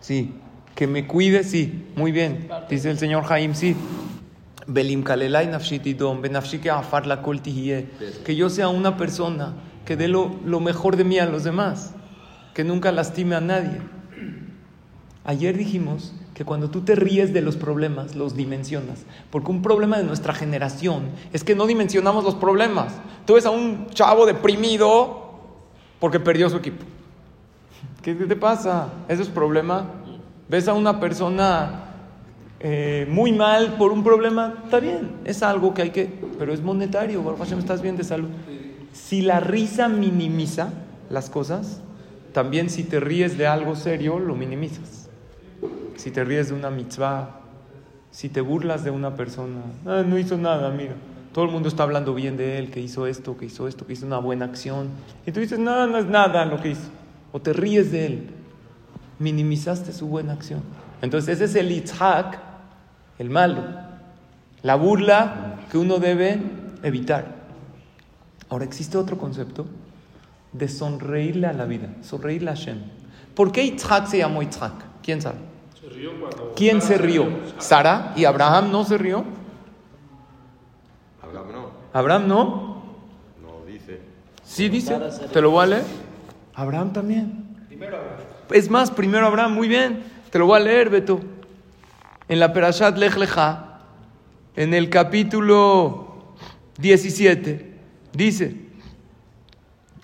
Sí, 0.00 0.34
que 0.74 0.86
me 0.86 1.06
cuide, 1.06 1.44
sí, 1.44 1.86
muy 1.96 2.12
bien. 2.12 2.48
Dice 2.70 2.90
el 2.90 2.98
señor 2.98 3.24
Jaim, 3.24 3.54
sí. 3.54 3.76
Que 8.24 8.36
yo 8.36 8.48
sea 8.48 8.68
una 8.68 8.96
persona 8.96 9.52
que 9.84 9.98
dé 9.98 10.08
lo, 10.08 10.34
lo 10.46 10.60
mejor 10.60 10.96
de 10.96 11.04
mí 11.04 11.18
a 11.18 11.26
los 11.26 11.44
demás, 11.44 11.92
que 12.54 12.64
nunca 12.64 12.90
lastime 12.90 13.36
a 13.36 13.42
nadie. 13.42 13.82
Ayer 15.24 15.56
dijimos 15.56 16.12
que 16.34 16.44
cuando 16.44 16.70
tú 16.70 16.80
te 16.80 16.94
ríes 16.94 17.34
de 17.34 17.42
los 17.42 17.56
problemas, 17.56 18.16
los 18.16 18.34
dimensionas. 18.34 19.04
Porque 19.30 19.50
un 19.50 19.60
problema 19.60 19.98
de 19.98 20.04
nuestra 20.04 20.32
generación 20.32 21.10
es 21.32 21.44
que 21.44 21.54
no 21.54 21.66
dimensionamos 21.66 22.24
los 22.24 22.34
problemas. 22.34 22.94
Tú 23.26 23.34
ves 23.34 23.44
a 23.44 23.50
un 23.50 23.88
chavo 23.90 24.24
deprimido 24.24 25.34
porque 25.98 26.18
perdió 26.18 26.48
su 26.48 26.56
equipo. 26.56 26.84
¿Qué 28.02 28.14
te 28.14 28.36
pasa? 28.36 28.88
¿Eso 29.08 29.22
es 29.22 29.28
problema? 29.28 29.84
¿Ves 30.48 30.66
a 30.68 30.72
una 30.72 30.98
persona 30.98 31.84
eh, 32.58 33.06
muy 33.10 33.32
mal 33.32 33.76
por 33.76 33.92
un 33.92 34.02
problema? 34.02 34.54
Está 34.64 34.80
bien, 34.80 35.16
es 35.24 35.42
algo 35.42 35.74
que 35.74 35.82
hay 35.82 35.90
que... 35.90 36.06
Pero 36.38 36.54
es 36.54 36.62
monetario, 36.62 37.22
Baruch 37.22 37.52
estás 37.52 37.82
bien 37.82 37.98
de 37.98 38.04
salud. 38.04 38.30
Si 38.94 39.20
la 39.20 39.40
risa 39.40 39.88
minimiza 39.88 40.70
las 41.10 41.28
cosas, 41.28 41.82
también 42.32 42.70
si 42.70 42.84
te 42.84 42.98
ríes 43.00 43.36
de 43.36 43.46
algo 43.46 43.76
serio, 43.76 44.18
lo 44.18 44.34
minimizas. 44.34 44.99
Si 45.96 46.10
te 46.10 46.24
ríes 46.24 46.48
de 46.48 46.54
una 46.54 46.70
mitzvah, 46.70 47.40
si 48.10 48.28
te 48.28 48.40
burlas 48.40 48.84
de 48.84 48.90
una 48.90 49.14
persona, 49.14 49.60
"Ah, 49.86 50.02
no 50.06 50.18
hizo 50.18 50.36
nada, 50.36 50.70
mira. 50.70 50.94
Todo 51.32 51.44
el 51.44 51.50
mundo 51.52 51.68
está 51.68 51.84
hablando 51.84 52.12
bien 52.14 52.36
de 52.36 52.58
él, 52.58 52.70
que 52.70 52.80
hizo 52.80 53.06
esto, 53.06 53.36
que 53.36 53.46
hizo 53.46 53.68
esto, 53.68 53.86
que 53.86 53.92
hizo 53.92 54.04
una 54.04 54.18
buena 54.18 54.46
acción. 54.46 54.88
Y 55.26 55.32
tú 55.32 55.38
dices, 55.38 55.60
no, 55.60 55.86
no 55.86 55.98
es 55.98 56.06
nada 56.06 56.44
lo 56.44 56.60
que 56.60 56.70
hizo. 56.70 56.88
O 57.32 57.40
te 57.40 57.52
ríes 57.52 57.92
de 57.92 58.06
él. 58.06 58.30
Minimizaste 59.20 59.92
su 59.92 60.08
buena 60.08 60.32
acción. 60.32 60.62
Entonces 61.02 61.36
ese 61.36 61.44
es 61.44 61.54
el 61.54 61.70
Itzhak, 61.70 62.40
el 63.18 63.30
malo. 63.30 63.62
La 64.62 64.74
burla 64.74 65.60
que 65.70 65.78
uno 65.78 65.98
debe 65.98 66.42
evitar. 66.82 67.36
Ahora 68.48 68.64
existe 68.64 68.98
otro 68.98 69.16
concepto 69.16 69.66
de 70.52 70.66
sonreírle 70.66 71.46
a 71.46 71.52
la 71.52 71.64
vida, 71.64 71.94
sonreírle 72.02 72.50
a 72.50 72.54
Hashem. 72.54 72.78
¿Por 73.36 73.52
qué 73.52 73.64
Yitzhak 73.64 74.08
se 74.08 74.18
llamó 74.18 74.42
Yitzhak? 74.42 74.72
¿Quién 75.02 75.22
sabe? 75.22 75.38
¿Quién 76.56 76.82
se 76.82 76.98
rió? 76.98 77.28
¿Sara? 77.58 78.12
¿Y 78.16 78.24
Abraham 78.24 78.70
no 78.70 78.84
se 78.84 78.98
rió? 78.98 79.24
Abraham 81.22 81.52
no, 81.52 81.70
¿Abraham 81.92 82.28
no? 82.28 82.82
no 83.42 83.64
dice. 83.66 84.00
Sí 84.44 84.68
dice. 84.68 84.98
¿Te 85.32 85.40
lo 85.40 85.50
voy 85.50 85.64
a 85.64 85.66
leer? 85.66 85.84
Abraham 86.54 86.92
también. 86.92 87.50
Es 88.50 88.68
más, 88.68 88.90
primero 88.90 89.26
Abraham, 89.26 89.54
muy 89.54 89.68
bien. 89.68 90.02
Te 90.30 90.38
lo 90.38 90.46
voy 90.46 90.60
a 90.60 90.64
leer, 90.64 90.90
Beto. 90.90 91.20
En 92.28 92.38
la 92.38 92.52
Perashat 92.52 92.96
Lech 92.96 93.16
Lecha, 93.16 93.78
en 94.56 94.74
el 94.74 94.90
capítulo 94.90 96.34
17, 96.78 97.74
dice, 98.12 98.56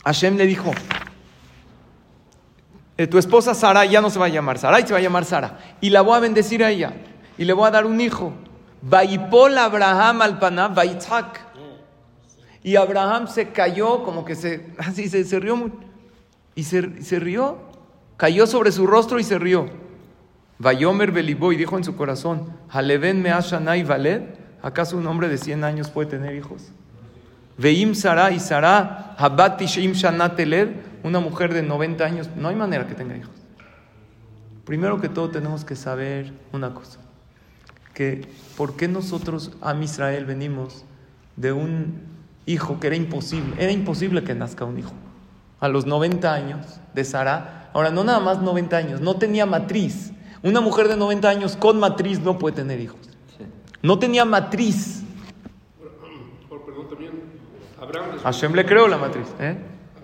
Hashem 0.05 0.37
le 0.37 0.47
dijo, 0.47 0.73
eh, 2.97 3.07
tu 3.07 3.19
esposa 3.19 3.55
Sara 3.55 3.85
ya 3.85 4.00
no 4.00 4.11
se 4.11 4.19
va 4.19 4.26
a 4.26 4.31
llamar 4.31 4.59
Sara, 4.59 4.81
y 4.81 4.87
se 4.87 4.93
va 4.93 4.99
a 4.99 5.03
llamar 5.03 5.25
Sara. 5.25 5.59
Y 5.81 5.91
la 5.91 6.00
voy 6.00 6.17
a 6.17 6.21
bendecir 6.21 6.65
a 6.65 6.71
ella. 6.71 6.95
Y 7.37 7.45
le 7.45 7.53
voy 7.53 7.69
a 7.69 7.71
dar 7.71 7.87
un 7.87 8.00
hijo. 8.00 8.33
Vaipol 8.83 9.59
Abraham 9.59 10.23
al 10.23 10.38
Vaitzhak. 10.38 11.41
Y 12.62 12.76
Abraham 12.76 13.29
se 13.29 13.50
cayó, 13.50 14.03
como 14.03 14.25
que 14.25 14.35
se, 14.35 14.73
así 14.79 15.09
se, 15.09 15.25
se 15.25 15.38
rió. 15.38 15.71
y 16.55 16.65
se, 16.65 17.03
se 17.03 17.19
rió. 17.19 17.59
Cayó 18.17 18.47
sobre 18.47 18.73
su 18.73 18.87
rostro 18.87 19.19
y 19.19 19.25
se 19.25 19.38
rió. 19.38 19.69
Vayomer 20.59 21.12
Belibó 21.12 21.53
y 21.53 21.57
dijo 21.57 21.76
en 21.76 21.85
su 21.85 21.97
corazón, 21.97 22.50
Haleven 22.71 23.21
me 23.21 23.31
Ashanai 23.31 23.83
Valed, 23.83 24.23
¿acaso 24.62 24.97
un 24.97 25.07
hombre 25.07 25.29
de 25.29 25.37
100 25.37 25.65
años 25.65 25.91
puede 25.91 26.09
tener 26.09 26.35
hijos? 26.35 26.71
Veim 27.59 27.95
Sara 27.95 28.31
y 28.31 28.41
Sara, 28.41 29.15
Habat 29.19 29.59
Tishim 29.59 29.93
Shana 29.93 30.35
Teled, 30.35 30.71
una 31.07 31.21
mujer 31.21 31.55
de 31.55 31.63
90 31.63 32.05
años, 32.05 32.31
no 32.35 32.49
hay 32.49 32.57
manera 32.57 32.89
que 32.89 32.95
tenga 32.95 33.17
hijos. 33.17 33.31
Primero 34.65 35.01
que 35.01 35.09
todo 35.09 35.31
tenemos 35.31 35.65
que 35.65 35.77
saber 35.77 36.33
una 36.53 36.75
cosa, 36.75 36.99
que 37.95 38.29
por 38.57 38.77
qué 38.77 38.89
nosotros, 38.89 39.53
a 39.63 39.73
Israel, 39.75 40.25
venimos 40.25 40.85
de 41.37 41.53
un 41.53 42.01
hijo 42.45 42.81
que 42.81 42.89
era 42.89 42.97
imposible, 42.97 43.55
era 43.59 43.71
imposible 43.71 44.25
que 44.25 44.35
nazca 44.35 44.65
un 44.65 44.81
hijo. 44.81 44.93
A 45.61 45.69
los 45.69 45.87
90 45.87 46.35
años 46.35 46.81
de 46.93 47.05
Sara, 47.05 47.71
ahora 47.73 47.91
no 47.91 48.03
nada 48.03 48.19
más 48.19 48.43
90 48.43 48.77
años, 48.77 49.01
no 49.01 49.15
tenía 49.15 49.47
matriz. 49.47 50.11
Una 50.43 50.61
mujer 50.61 50.89
de 50.89 50.97
90 50.97 51.29
años 51.29 51.57
con 51.57 51.79
matriz 51.79 52.19
no 52.19 52.37
puede 52.37 52.57
tener 52.57 52.81
hijos. 52.81 52.99
No 53.81 54.01
tenía 54.01 54.25
matriz. 54.25 55.05
Por 56.49 56.65
perdón 56.65 56.89
también, 56.89 57.13
Abraham 57.81 58.07
después, 58.07 58.23
Hashem 58.25 58.55
le 58.55 58.67
creó 58.67 58.89
la 58.89 58.99
matriz. 58.99 59.29
¿eh? 59.39 59.57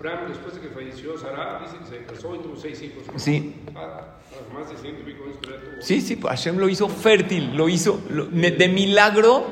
Abraham, 0.09 0.29
después 0.29 0.55
de 0.55 0.61
que 0.61 0.67
falleció 0.69 1.17
Sara, 1.17 1.59
dice 1.63 1.77
que 1.77 1.85
se 1.85 2.03
casó 2.05 2.35
y 2.35 2.39
tuvo 2.39 2.55
seis 2.57 2.81
hijos. 2.81 3.03
¿no? 3.11 3.17
Sí. 3.19 3.55
Ah, 3.75 4.17
más 4.53 4.69
de 4.69 4.77
ciento 4.77 5.01
y 5.01 5.05
pico 5.13 5.23
años 5.25 5.37
que 5.41 5.47
ya 5.49 5.55
tuvo. 5.59 5.81
Sí, 5.81 6.01
sí, 6.01 6.15
pues 6.17 6.31
Hashem 6.31 6.57
lo 6.57 6.67
hizo 6.69 6.89
fértil, 6.89 7.55
lo 7.55 7.69
hizo 7.69 8.01
lo- 8.09 8.25
de 8.25 8.67
milagro, 8.67 9.45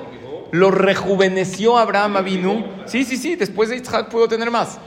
lo 0.51 0.71
rejuveneció 0.71 1.77
Abraham 1.77 2.17
Avinu. 2.17 2.65
Sí, 2.85 3.03
sí, 3.05 3.15
sí, 3.17 3.35
después 3.35 3.69
de 3.69 3.77
Isaac 3.77 4.09
pudo 4.09 4.27
tener 4.27 4.51
más. 4.51 4.79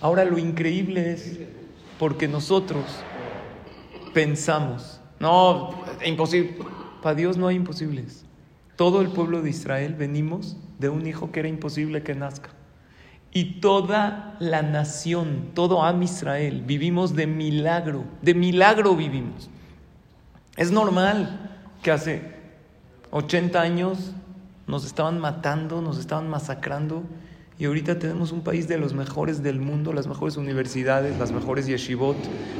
Ahora 0.00 0.24
lo 0.24 0.38
increíble 0.38 1.12
es 1.12 1.38
porque 1.98 2.28
nosotros 2.28 2.84
pensamos, 4.14 5.00
no, 5.18 5.70
imposible. 6.04 6.56
Para 7.02 7.14
Dios 7.14 7.36
no 7.36 7.46
hay 7.48 7.56
imposibles. 7.56 8.24
Todo 8.76 9.00
el 9.00 9.08
pueblo 9.08 9.42
de 9.42 9.50
Israel 9.50 9.94
venimos 9.94 10.56
de 10.78 10.88
un 10.88 11.06
hijo 11.06 11.32
que 11.32 11.40
era 11.40 11.48
imposible 11.48 12.02
que 12.02 12.14
nazca. 12.14 12.50
Y 13.32 13.60
toda 13.60 14.36
la 14.40 14.62
nación, 14.62 15.50
todo 15.54 15.82
Am 15.82 16.02
Israel, 16.02 16.62
vivimos 16.66 17.14
de 17.14 17.26
milagro, 17.26 18.04
de 18.22 18.34
milagro 18.34 18.96
vivimos. 18.96 19.50
Es 20.56 20.70
normal 20.70 21.50
que 21.82 21.90
hace 21.90 22.22
80 23.10 23.60
años 23.60 24.12
nos 24.66 24.84
estaban 24.84 25.18
matando, 25.18 25.80
nos 25.80 25.98
estaban 25.98 26.28
masacrando 26.28 27.04
y 27.58 27.64
ahorita 27.64 27.98
tenemos 27.98 28.30
un 28.30 28.42
país 28.42 28.68
de 28.68 28.78
los 28.78 28.94
mejores 28.94 29.42
del 29.42 29.58
mundo, 29.58 29.92
las 29.92 30.06
mejores 30.06 30.36
universidades, 30.36 31.18
las 31.18 31.32
mejores 31.32 31.66
yeshivot, 31.66 32.16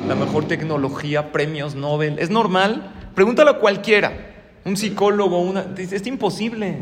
la 0.09 0.17
mejor 0.17 0.47
tecnología, 0.49 1.31
premios 1.31 1.77
Nobel. 1.77 2.19
Es 2.19 2.31
normal. 2.31 2.91
Pregúntalo 3.15 3.53
a 3.53 3.59
cualquiera, 3.61 4.13
un 4.65 4.77
psicólogo, 4.77 5.41
una, 5.41 5.67
es 5.77 6.07
imposible. 6.07 6.79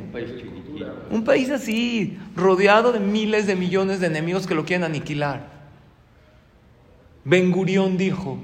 Un 1.10 1.24
país 1.24 1.50
así, 1.50 2.18
rodeado 2.34 2.92
de 2.92 3.00
miles 3.00 3.46
de 3.46 3.56
millones 3.56 4.00
de 4.00 4.06
enemigos 4.06 4.46
que 4.46 4.54
lo 4.54 4.64
quieren 4.64 4.84
aniquilar. 4.84 5.48
Ben 7.24 7.50
Gurión 7.50 7.96
dijo, 7.96 8.38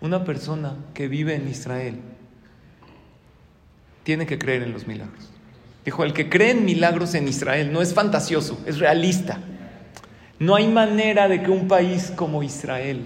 una 0.00 0.24
persona 0.24 0.76
que 0.94 1.08
vive 1.08 1.34
en 1.34 1.48
Israel 1.48 2.00
tiene 4.02 4.26
que 4.26 4.38
creer 4.38 4.62
en 4.62 4.72
los 4.72 4.86
milagros. 4.86 5.30
Dijo, 5.84 6.04
el 6.04 6.12
que 6.12 6.28
cree 6.28 6.50
en 6.50 6.64
milagros 6.64 7.14
en 7.14 7.28
Israel 7.28 7.72
no 7.72 7.82
es 7.82 7.94
fantasioso, 7.94 8.60
es 8.66 8.78
realista. 8.78 9.40
No 10.38 10.56
hay 10.56 10.68
manera 10.68 11.28
de 11.28 11.42
que 11.42 11.50
un 11.50 11.68
país 11.68 12.12
como 12.14 12.42
Israel, 12.42 13.04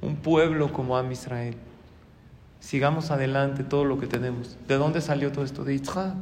un 0.00 0.16
pueblo 0.16 0.72
como 0.72 0.96
Am 0.96 1.12
Israel, 1.12 1.56
sigamos 2.60 3.10
adelante 3.10 3.64
todo 3.64 3.84
lo 3.84 3.98
que 3.98 4.06
tenemos. 4.06 4.56
¿De 4.66 4.76
dónde 4.76 5.00
salió 5.00 5.32
todo 5.32 5.44
esto? 5.44 5.64
De 5.64 5.74
Yitzhak. 5.74 6.14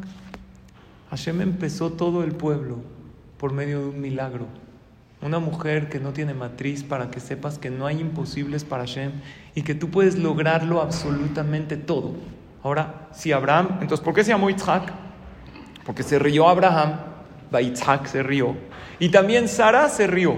Hashem 1.11 1.41
empezó 1.41 1.93
todo 1.93 2.25
el 2.25 2.33
pueblo 2.33 2.79
por 3.39 3.53
medio 3.53 3.81
de 3.81 3.87
un 3.87 4.01
milagro. 4.01 4.47
Una 5.23 5.39
mujer 5.39 5.89
que 5.89 5.99
no 5.99 6.13
tiene 6.13 6.35
matriz 6.35 6.83
para 6.85 7.11
que 7.11 7.21
sepas 7.21 7.59
que 7.59 7.71
no 7.71 7.87
hay 7.87 8.01
imposibles 8.01 8.65
para 8.65 8.85
Hashem 8.85 9.13
y 9.55 9.63
que 9.63 9.75
tú 9.75 9.91
puedes 9.91 10.19
lograrlo 10.19 10.83
absolutamente 10.83 11.77
todo. 11.77 12.15
Ahora, 12.63 13.09
si 13.13 13.33
Abraham, 13.33 13.79
entonces, 13.81 14.01
¿por 14.01 14.15
qué 14.15 14.25
se 14.25 14.31
llamó 14.31 14.51
Yitzhak? 14.51 14.93
Porque 15.85 16.03
se 16.03 16.19
rió 16.19 16.49
Abraham, 16.49 16.99
Yitzhak 17.53 18.07
se 18.07 18.23
rió. 18.23 18.57
Y 18.99 19.09
también 19.09 19.49
Sara 19.49 19.89
se 19.89 20.07
rió. 20.07 20.37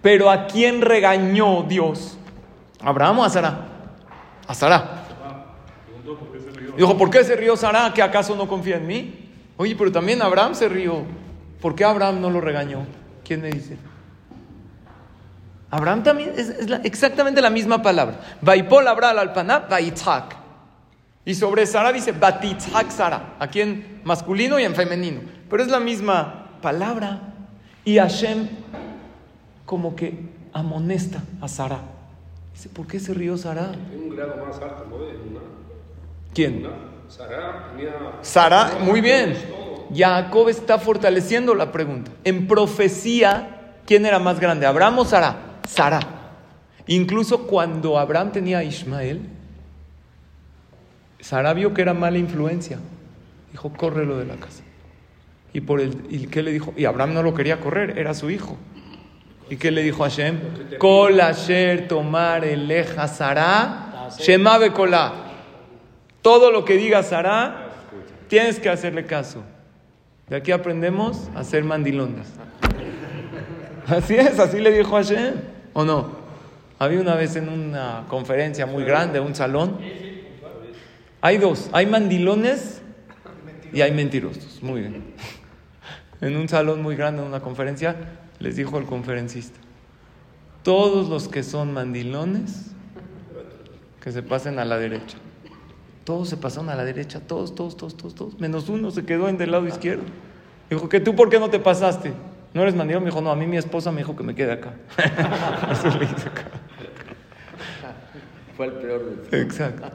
Pero 0.00 0.30
¿a 0.30 0.46
quién 0.46 0.80
regañó 0.80 1.62
Dios? 1.64 2.18
¿A 2.82 2.90
Abraham 2.90 3.20
o 3.20 3.24
a 3.24 3.30
Sara? 3.30 3.73
A 4.46 4.54
Sara. 4.54 5.04
Dijo, 6.76 6.98
¿por 6.98 7.10
qué 7.10 7.24
se 7.24 7.36
rió 7.36 7.56
Sara? 7.56 7.92
¿Que 7.94 8.02
acaso 8.02 8.34
no 8.34 8.48
confía 8.48 8.76
en 8.76 8.86
mí? 8.86 9.30
Oye, 9.56 9.76
pero 9.76 9.92
también 9.92 10.20
Abraham 10.22 10.54
se 10.54 10.68
rió. 10.68 11.04
¿Por 11.60 11.74
qué 11.74 11.84
Abraham 11.84 12.20
no 12.20 12.30
lo 12.30 12.40
regañó? 12.40 12.86
¿Quién 13.24 13.40
me 13.40 13.50
dice? 13.50 13.78
Abraham 15.70 16.02
también 16.02 16.32
es, 16.36 16.50
es 16.50 16.70
exactamente 16.84 17.40
la 17.40 17.50
misma 17.50 17.82
palabra. 17.82 18.20
Vaipol 18.40 18.86
Abraham 18.86 19.18
al. 19.18 19.32
Y 21.24 21.34
sobre 21.34 21.66
Sara 21.66 21.92
dice 21.92 22.12
Batitzhak 22.12 22.90
Sara, 22.90 23.36
aquí 23.38 23.60
en 23.60 24.00
masculino 24.04 24.58
y 24.58 24.64
en 24.64 24.74
femenino. 24.74 25.20
Pero 25.48 25.62
es 25.62 25.68
la 25.70 25.80
misma 25.80 26.58
palabra. 26.60 27.34
Y 27.84 27.96
Hashem 27.96 28.48
como 29.64 29.96
que 29.96 30.28
amonesta 30.52 31.22
a 31.40 31.48
Sara. 31.48 31.93
Dice, 32.54 32.68
¿por 32.68 32.86
qué 32.86 33.00
se 33.00 33.12
rió 33.12 33.36
Sara? 33.36 33.72
Tiene 33.90 34.04
un 34.04 34.16
grado 34.16 34.46
más 34.46 34.56
alto, 34.60 34.86
¿no? 34.88 34.94
¿Quién? 36.32 36.66
Sara 37.08 37.70
tenía. 37.70 37.92
Sara, 38.22 38.78
muy 38.80 39.00
bien. 39.00 39.36
Jacob 39.94 40.48
está 40.48 40.78
fortaleciendo 40.78 41.54
la 41.54 41.70
pregunta. 41.72 42.10
En 42.24 42.46
profecía, 42.46 43.74
¿quién 43.86 44.06
era 44.06 44.18
más 44.18 44.40
grande? 44.40 44.66
¿Abraham 44.66 45.00
o 45.00 45.04
Sara? 45.04 45.60
Sara. 45.68 46.00
Incluso 46.86 47.46
cuando 47.46 47.98
Abraham 47.98 48.32
tenía 48.32 48.58
a 48.58 48.64
Ismael, 48.64 49.22
Sara 51.20 51.52
vio 51.54 51.74
que 51.74 51.82
era 51.82 51.94
mala 51.94 52.18
influencia. 52.18 52.78
Dijo, 53.50 53.72
córrelo 53.72 54.18
de 54.18 54.26
la 54.26 54.36
casa. 54.36 54.62
¿Y, 55.52 55.60
por 55.60 55.80
el, 55.80 56.06
¿Y 56.10 56.26
qué 56.26 56.42
le 56.42 56.52
dijo? 56.52 56.74
Y 56.76 56.84
Abraham 56.84 57.14
no 57.14 57.22
lo 57.22 57.34
quería 57.34 57.60
correr, 57.60 57.98
era 57.98 58.12
su 58.14 58.30
hijo. 58.30 58.56
¿Y 59.50 59.56
qué 59.56 59.70
le 59.70 59.82
dijo 59.82 60.04
a 60.04 60.08
Hashem? 60.08 60.78
Kol 60.78 61.20
asher 61.20 61.86
tomar 61.86 62.44
eleja 62.44 63.08
Sara, 63.08 64.08
Shema 64.18 64.58
bekolá. 64.58 65.12
Todo 66.22 66.50
lo 66.50 66.64
que 66.64 66.76
diga 66.76 67.02
Sara, 67.02 67.68
tienes 68.28 68.58
que 68.58 68.68
hacerle 68.68 69.04
caso. 69.04 69.42
De 70.28 70.36
aquí 70.36 70.52
aprendemos 70.52 71.28
a 71.34 71.44
ser 71.44 71.64
mandilones. 71.64 72.26
Así 73.86 74.14
es, 74.14 74.38
así 74.38 74.58
le 74.60 74.72
dijo 74.72 74.96
Hashem, 74.96 75.34
¿o 75.74 75.84
no? 75.84 76.24
Había 76.78 77.00
una 77.00 77.14
vez 77.14 77.36
en 77.36 77.50
una 77.50 78.04
conferencia 78.08 78.64
muy 78.64 78.84
grande, 78.84 79.20
un 79.20 79.34
salón. 79.34 79.78
Hay 81.20 81.36
dos, 81.36 81.68
hay 81.72 81.86
mandilones 81.86 82.80
y 83.72 83.82
hay 83.82 83.92
mentirosos. 83.92 84.62
Muy 84.62 84.80
bien. 84.80 85.04
En 86.20 86.36
un 86.38 86.48
salón 86.48 86.80
muy 86.80 86.96
grande, 86.96 87.20
en 87.20 87.28
una 87.28 87.40
conferencia, 87.40 87.96
les 88.38 88.56
dijo 88.56 88.78
el 88.78 88.84
conferencista, 88.84 89.58
todos 90.62 91.08
los 91.08 91.28
que 91.28 91.42
son 91.42 91.72
mandilones, 91.72 92.72
que 94.00 94.12
se 94.12 94.22
pasen 94.22 94.58
a 94.58 94.64
la 94.64 94.78
derecha. 94.78 95.18
Todos 96.04 96.28
se 96.28 96.36
pasaron 96.36 96.68
a 96.68 96.74
la 96.74 96.84
derecha, 96.84 97.20
todos, 97.20 97.54
todos, 97.54 97.76
todos, 97.76 97.96
todos, 97.96 98.14
todos. 98.14 98.40
Menos 98.40 98.68
uno 98.68 98.90
se 98.90 99.04
quedó 99.06 99.28
en 99.28 99.38
del 99.38 99.52
lado 99.52 99.66
izquierdo. 99.66 100.04
Dijo, 100.68 100.88
¿que 100.88 101.00
tú 101.00 101.16
por 101.16 101.30
qué 101.30 101.40
no 101.40 101.48
te 101.48 101.58
pasaste? 101.58 102.12
¿No 102.52 102.62
eres 102.62 102.74
mandilón? 102.74 103.02
Me 103.02 103.10
dijo, 103.10 103.22
no, 103.22 103.30
a 103.30 103.36
mí 103.36 103.46
mi 103.46 103.56
esposa 103.56 103.90
me 103.90 103.98
dijo 103.98 104.14
que 104.14 104.22
me 104.22 104.34
quede 104.34 104.52
acá. 104.52 104.74
Eso 105.72 105.88
le 105.98 106.04
hice 106.04 106.28
acá. 106.28 106.44
Fue 108.56 108.66
el 108.66 108.72
peor 108.72 109.30
de 109.30 109.40
Exacto. 109.40 109.90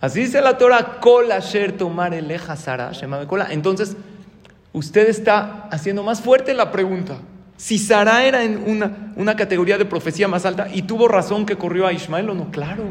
Así 0.00 0.20
dice 0.20 0.40
la 0.42 0.58
Torah, 0.58 0.98
Kol 1.00 1.32
asher 1.32 1.72
tomar 1.76 2.12
eleja 2.12 2.56
Sara, 2.56 2.92
Shema 2.92 3.26
Kola. 3.26 3.46
Entonces, 3.50 3.96
usted 4.72 5.08
está 5.08 5.68
haciendo 5.70 6.02
más 6.02 6.20
fuerte 6.20 6.52
la 6.52 6.70
pregunta. 6.70 7.16
Si 7.64 7.78
Sara 7.78 8.26
era 8.26 8.44
en 8.44 8.62
una, 8.66 9.14
una 9.16 9.36
categoría 9.36 9.78
de 9.78 9.86
profecía 9.86 10.28
más 10.28 10.44
alta 10.44 10.68
y 10.70 10.82
tuvo 10.82 11.08
razón 11.08 11.46
que 11.46 11.56
corrió 11.56 11.86
a 11.86 11.94
Ismael 11.94 12.28
o 12.28 12.34
no, 12.34 12.50
claro. 12.50 12.84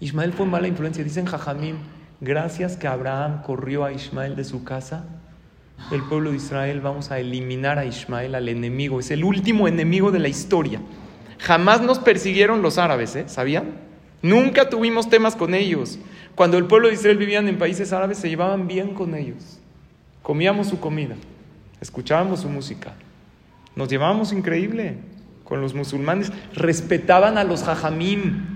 Ismael 0.00 0.32
fue 0.32 0.46
mala 0.46 0.66
influencia. 0.66 1.04
Dicen 1.04 1.26
Jajamim, 1.26 1.76
gracias 2.18 2.78
que 2.78 2.86
Abraham 2.86 3.42
corrió 3.42 3.84
a 3.84 3.92
Ismael 3.92 4.34
de 4.34 4.44
su 4.44 4.64
casa, 4.64 5.04
el 5.90 6.02
pueblo 6.04 6.30
de 6.30 6.38
Israel 6.38 6.80
vamos 6.80 7.10
a 7.10 7.18
eliminar 7.18 7.78
a 7.78 7.84
Ismael, 7.84 8.34
al 8.34 8.48
enemigo. 8.48 8.98
Es 8.98 9.10
el 9.10 9.24
último 9.24 9.68
enemigo 9.68 10.10
de 10.10 10.20
la 10.20 10.28
historia. 10.28 10.80
Jamás 11.36 11.82
nos 11.82 11.98
persiguieron 11.98 12.62
los 12.62 12.78
árabes, 12.78 13.14
¿eh? 13.14 13.24
¿Sabían? 13.26 13.72
Nunca 14.22 14.70
tuvimos 14.70 15.10
temas 15.10 15.36
con 15.36 15.52
ellos. 15.52 15.98
Cuando 16.34 16.56
el 16.56 16.64
pueblo 16.64 16.88
de 16.88 16.94
Israel 16.94 17.18
vivían 17.18 17.46
en 17.46 17.58
países 17.58 17.92
árabes, 17.92 18.16
se 18.16 18.30
llevaban 18.30 18.68
bien 18.68 18.94
con 18.94 19.14
ellos. 19.14 19.58
Comíamos 20.22 20.68
su 20.68 20.80
comida, 20.80 21.14
escuchábamos 21.78 22.40
su 22.40 22.48
música. 22.48 22.94
Nos 23.76 23.88
llevábamos 23.88 24.32
increíble 24.32 24.98
con 25.44 25.60
los 25.60 25.74
musulmanes. 25.74 26.32
Respetaban 26.54 27.38
a 27.38 27.44
los 27.44 27.62
jajamim. 27.62 28.46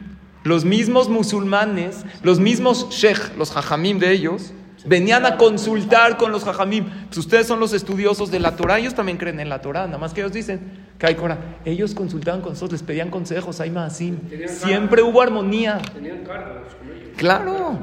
Los 0.44 0.64
mismos 0.64 1.08
musulmanes, 1.08 2.04
los 2.22 2.38
mismos 2.38 2.88
sheikh, 2.90 3.36
los 3.36 3.50
jajamim 3.50 3.98
de 3.98 4.12
ellos, 4.12 4.52
venían 4.86 5.26
a 5.26 5.36
consultar 5.36 6.16
con 6.16 6.30
los 6.30 6.44
jajamim. 6.44 6.84
Pues 7.06 7.18
ustedes 7.18 7.46
son 7.46 7.58
los 7.58 7.72
estudiosos 7.72 8.30
de 8.30 8.38
la 8.38 8.54
Torah, 8.54 8.78
ellos 8.78 8.94
también 8.94 9.18
creen 9.18 9.40
en 9.40 9.48
la 9.48 9.60
Torah, 9.60 9.86
nada 9.86 9.98
más 9.98 10.14
que 10.14 10.20
ellos 10.20 10.32
dicen 10.32 10.60
que 10.98 11.06
hay 11.06 11.16
Torah. 11.16 11.58
Ellos 11.64 11.94
consultaban 11.94 12.42
con 12.42 12.52
nosotros, 12.52 12.80
les 12.80 12.86
pedían 12.86 13.10
consejos, 13.10 13.60
hay 13.60 13.70
más. 13.70 13.96
Siempre 13.96 15.02
hubo 15.02 15.20
armonía. 15.20 15.80
Tenían 15.92 16.24
cargos 16.24 16.74
con 16.74 16.92
ellos. 16.92 17.08
Claro, 17.16 17.78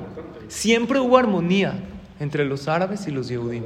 siempre 0.48 1.00
hubo 1.00 1.18
armonía 1.18 1.74
entre 2.20 2.46
los 2.46 2.70
árabes 2.70 3.08
y 3.08 3.12
los 3.12 3.28
judíos. 3.28 3.66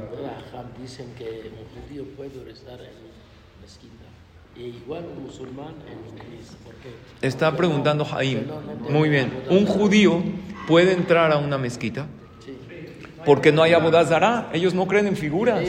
Raham 0.52 0.66
dicen 0.82 1.06
que 1.16 1.52
un 1.54 1.82
judío 1.82 2.04
puede 2.16 2.44
rezar 2.44 2.80
en 2.80 3.07
igual 4.66 5.04
un 5.16 5.24
musulmán 5.24 5.74
en 5.86 6.16
iglesia. 6.16 6.56
¿Por 6.64 6.74
qué? 6.76 7.26
Está 7.26 7.56
preguntando 7.56 8.04
Jaim. 8.04 8.42
Muy 8.90 9.08
bien. 9.08 9.30
Un 9.50 9.66
judío 9.66 10.22
puede 10.66 10.92
entrar 10.92 11.32
a 11.32 11.38
una 11.38 11.58
mezquita 11.58 12.06
porque 13.24 13.52
no 13.52 13.62
hay 13.62 13.72
abodazará. 13.72 14.48
Ellos 14.52 14.74
no 14.74 14.86
creen 14.86 15.06
en 15.06 15.16
figuras. 15.16 15.62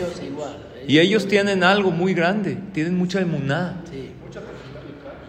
Y 0.88 1.00
ellos 1.00 1.28
tienen 1.28 1.64
algo 1.64 1.92
muy 1.92 2.14
grande. 2.14 2.58
Tienen 2.74 2.98
mucha 2.98 3.22
emuná. 3.22 3.82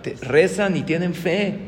Te- 0.03 0.17
rezan 0.23 0.77
y 0.77 0.83
tienen 0.83 1.13
fe. 1.13 1.59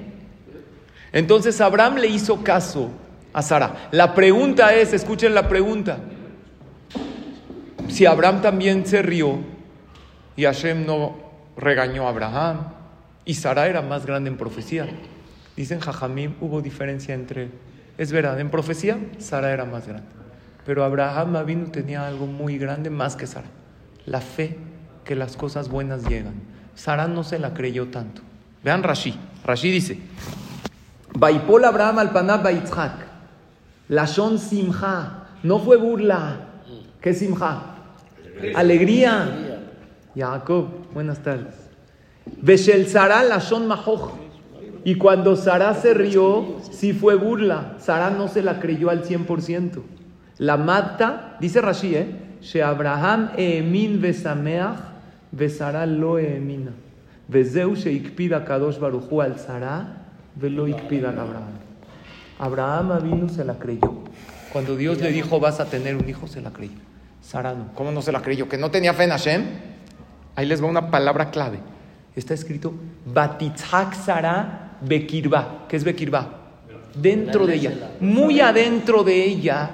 Entonces 1.12 1.60
Abraham 1.60 1.96
le 1.96 2.06
hizo 2.08 2.42
caso 2.42 2.90
a 3.34 3.42
Sara. 3.42 3.88
La 3.90 4.14
pregunta 4.14 4.74
es, 4.74 4.94
escuchen 4.94 5.34
la 5.34 5.46
pregunta. 5.48 5.98
Si 7.88 8.06
Abraham 8.06 8.40
también 8.40 8.86
se 8.86 9.02
rió 9.02 9.38
y 10.36 10.44
Hashem 10.44 10.86
no 10.86 11.31
regañó 11.56 12.06
a 12.06 12.10
Abraham 12.10 12.58
y 13.24 13.34
Sara 13.34 13.66
era 13.68 13.82
más 13.82 14.06
grande 14.06 14.30
en 14.30 14.36
profecía. 14.36 14.88
Dicen 15.56 15.80
Jajamim, 15.80 16.34
hubo 16.40 16.60
diferencia 16.60 17.14
entre... 17.14 17.50
Es 17.98 18.10
verdad, 18.10 18.40
en 18.40 18.50
profecía 18.50 18.98
Sara 19.18 19.52
era 19.52 19.64
más 19.64 19.86
grande. 19.86 20.08
Pero 20.64 20.84
Abraham 20.84 21.36
Avinu 21.36 21.66
tenía 21.68 22.06
algo 22.06 22.26
muy 22.26 22.58
grande 22.58 22.90
más 22.90 23.16
que 23.16 23.26
Sara. 23.26 23.48
La 24.06 24.20
fe 24.20 24.56
que 25.04 25.14
las 25.14 25.36
cosas 25.36 25.68
buenas 25.68 26.08
llegan. 26.08 26.34
Sara 26.74 27.06
no 27.08 27.24
se 27.24 27.38
la 27.38 27.52
creyó 27.52 27.88
tanto. 27.88 28.22
Vean 28.64 28.82
Rashi. 28.82 29.14
Rashi 29.44 29.70
dice, 29.70 29.98
Vaipol 31.14 31.64
Abraham 31.64 31.98
al 31.98 32.10
Panab 32.10 32.42
Baitzhak. 32.42 32.92
Lashon 33.88 34.38
Simha. 34.38 35.28
No 35.42 35.58
fue 35.58 35.76
burla. 35.76 36.48
¿Qué 37.00 37.12
Simha? 37.12 37.76
Alegría. 38.54 39.58
Jacob, 40.14 40.81
buenas 40.92 41.22
tardes. 41.22 41.54
Beshel 42.40 42.86
Sara 42.86 43.22
Lashon 43.22 43.66
Mahoj. 43.66 44.12
Y 44.84 44.96
cuando 44.96 45.36
Sara 45.36 45.74
se 45.74 45.94
rió, 45.94 46.56
sí 46.70 46.92
fue 46.92 47.14
burla. 47.14 47.76
Sara 47.78 48.10
no 48.10 48.28
se 48.28 48.42
la 48.42 48.58
creyó 48.58 48.90
al 48.90 49.04
100%. 49.04 49.80
La 50.38 50.56
mata, 50.56 51.36
dice 51.40 51.60
Rashi, 51.60 51.94
¿eh? 51.94 52.06
She 52.40 52.60
Abraham 52.60 53.30
eemin 53.36 54.00
besameach, 54.00 54.78
besara 55.30 55.86
lo 55.86 56.18
eemina. 56.18 56.72
Vezeu 57.28 57.76
sheikpida 57.76 58.44
kadosh 58.44 58.78
baruchu 58.80 59.22
al 59.22 59.38
Sara, 59.38 59.86
velo 60.34 60.66
ikpida 60.66 61.10
Abraham. 61.10 61.52
Abraham 62.40 62.98
vino 63.04 63.28
se 63.28 63.44
la 63.44 63.54
creyó. 63.54 64.02
Cuando 64.52 64.74
Dios 64.76 65.00
le 65.00 65.12
dijo 65.12 65.38
vas 65.38 65.60
a 65.60 65.66
tener 65.66 65.94
un 65.94 66.08
hijo, 66.08 66.26
se 66.26 66.40
la 66.40 66.50
creyó. 66.50 66.78
Sara 67.20 67.54
no. 67.54 67.72
¿Cómo 67.74 67.92
no 67.92 68.02
se 68.02 68.10
la 68.10 68.20
creyó? 68.20 68.48
¿Que 68.48 68.58
no 68.58 68.72
tenía 68.72 68.92
fe 68.92 69.04
en 69.04 69.10
Hashem? 69.10 69.71
Ahí 70.34 70.46
les 70.46 70.62
va 70.62 70.66
una 70.66 70.90
palabra 70.90 71.30
clave. 71.30 71.58
Está 72.14 72.34
escrito 72.34 72.72
Batitzhak 73.06 73.94
Sara 73.94 74.78
Bekirba. 74.80 75.66
¿Qué 75.68 75.76
es 75.76 75.84
Bekirba? 75.84 76.38
Dentro 76.94 77.46
de 77.46 77.54
ella. 77.54 77.90
Muy 78.00 78.40
adentro 78.40 79.02
de 79.02 79.24
ella. 79.24 79.70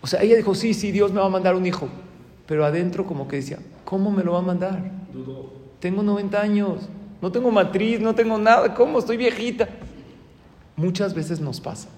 O 0.00 0.06
sea, 0.06 0.22
ella 0.22 0.36
dijo, 0.36 0.54
sí, 0.54 0.74
sí, 0.74 0.92
Dios 0.92 1.12
me 1.12 1.20
va 1.20 1.26
a 1.26 1.30
mandar 1.30 1.54
un 1.54 1.66
hijo. 1.66 1.88
Pero 2.46 2.64
adentro 2.64 3.04
como 3.06 3.28
que 3.28 3.36
decía, 3.36 3.58
¿cómo 3.84 4.10
me 4.10 4.22
lo 4.22 4.32
va 4.32 4.38
a 4.38 4.42
mandar? 4.42 4.90
Tengo 5.80 6.02
90 6.02 6.40
años, 6.40 6.88
no 7.20 7.30
tengo 7.30 7.50
matriz, 7.50 8.00
no 8.00 8.14
tengo 8.14 8.38
nada, 8.38 8.74
¿cómo? 8.74 8.98
Estoy 8.98 9.16
viejita. 9.16 9.68
Muchas 10.76 11.14
veces 11.14 11.40
nos 11.40 11.60
pasa. 11.60 11.88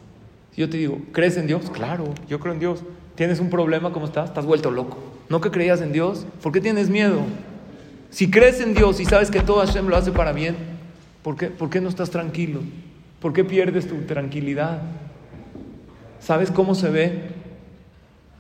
Si 0.53 0.61
yo 0.61 0.69
te 0.69 0.77
digo, 0.77 0.99
¿crees 1.13 1.37
en 1.37 1.47
Dios? 1.47 1.71
Claro, 1.71 2.05
yo 2.29 2.41
creo 2.41 2.55
en 2.55 2.61
Dios. 2.61 2.83
¿Tienes 3.15 3.39
un 3.39 3.51
problema? 3.51 3.93
¿Cómo 3.93 4.07
estás? 4.07 4.31
Estás 4.31 4.47
vuelto 4.47 4.71
loco. 4.71 4.97
¿No 5.29 5.41
que 5.41 5.51
creías 5.51 5.81
en 5.81 5.93
Dios? 5.93 6.27
¿Por 6.43 6.53
qué 6.53 6.61
tienes 6.61 6.89
miedo? 6.89 7.21
Si 8.11 8.31
crees 8.31 8.61
en 8.61 8.75
Dios 8.75 9.01
y 9.01 9.05
sabes 9.05 9.31
que 9.31 9.41
todo 9.41 9.65
Hashem 9.65 9.87
lo 9.87 9.97
hace 9.97 10.11
para 10.11 10.33
bien, 10.33 10.57
¿por 11.23 11.37
qué, 11.37 11.47
por 11.47 11.71
qué 11.71 11.81
no 11.81 11.89
estás 11.89 12.11
tranquilo? 12.11 12.61
¿Por 13.21 13.33
qué 13.33 13.45
pierdes 13.45 13.89
tu 13.89 13.97
tranquilidad? 14.03 14.83
¿Sabes 16.19 16.51
cómo 16.51 16.75
se 16.75 16.91
ve 16.91 17.23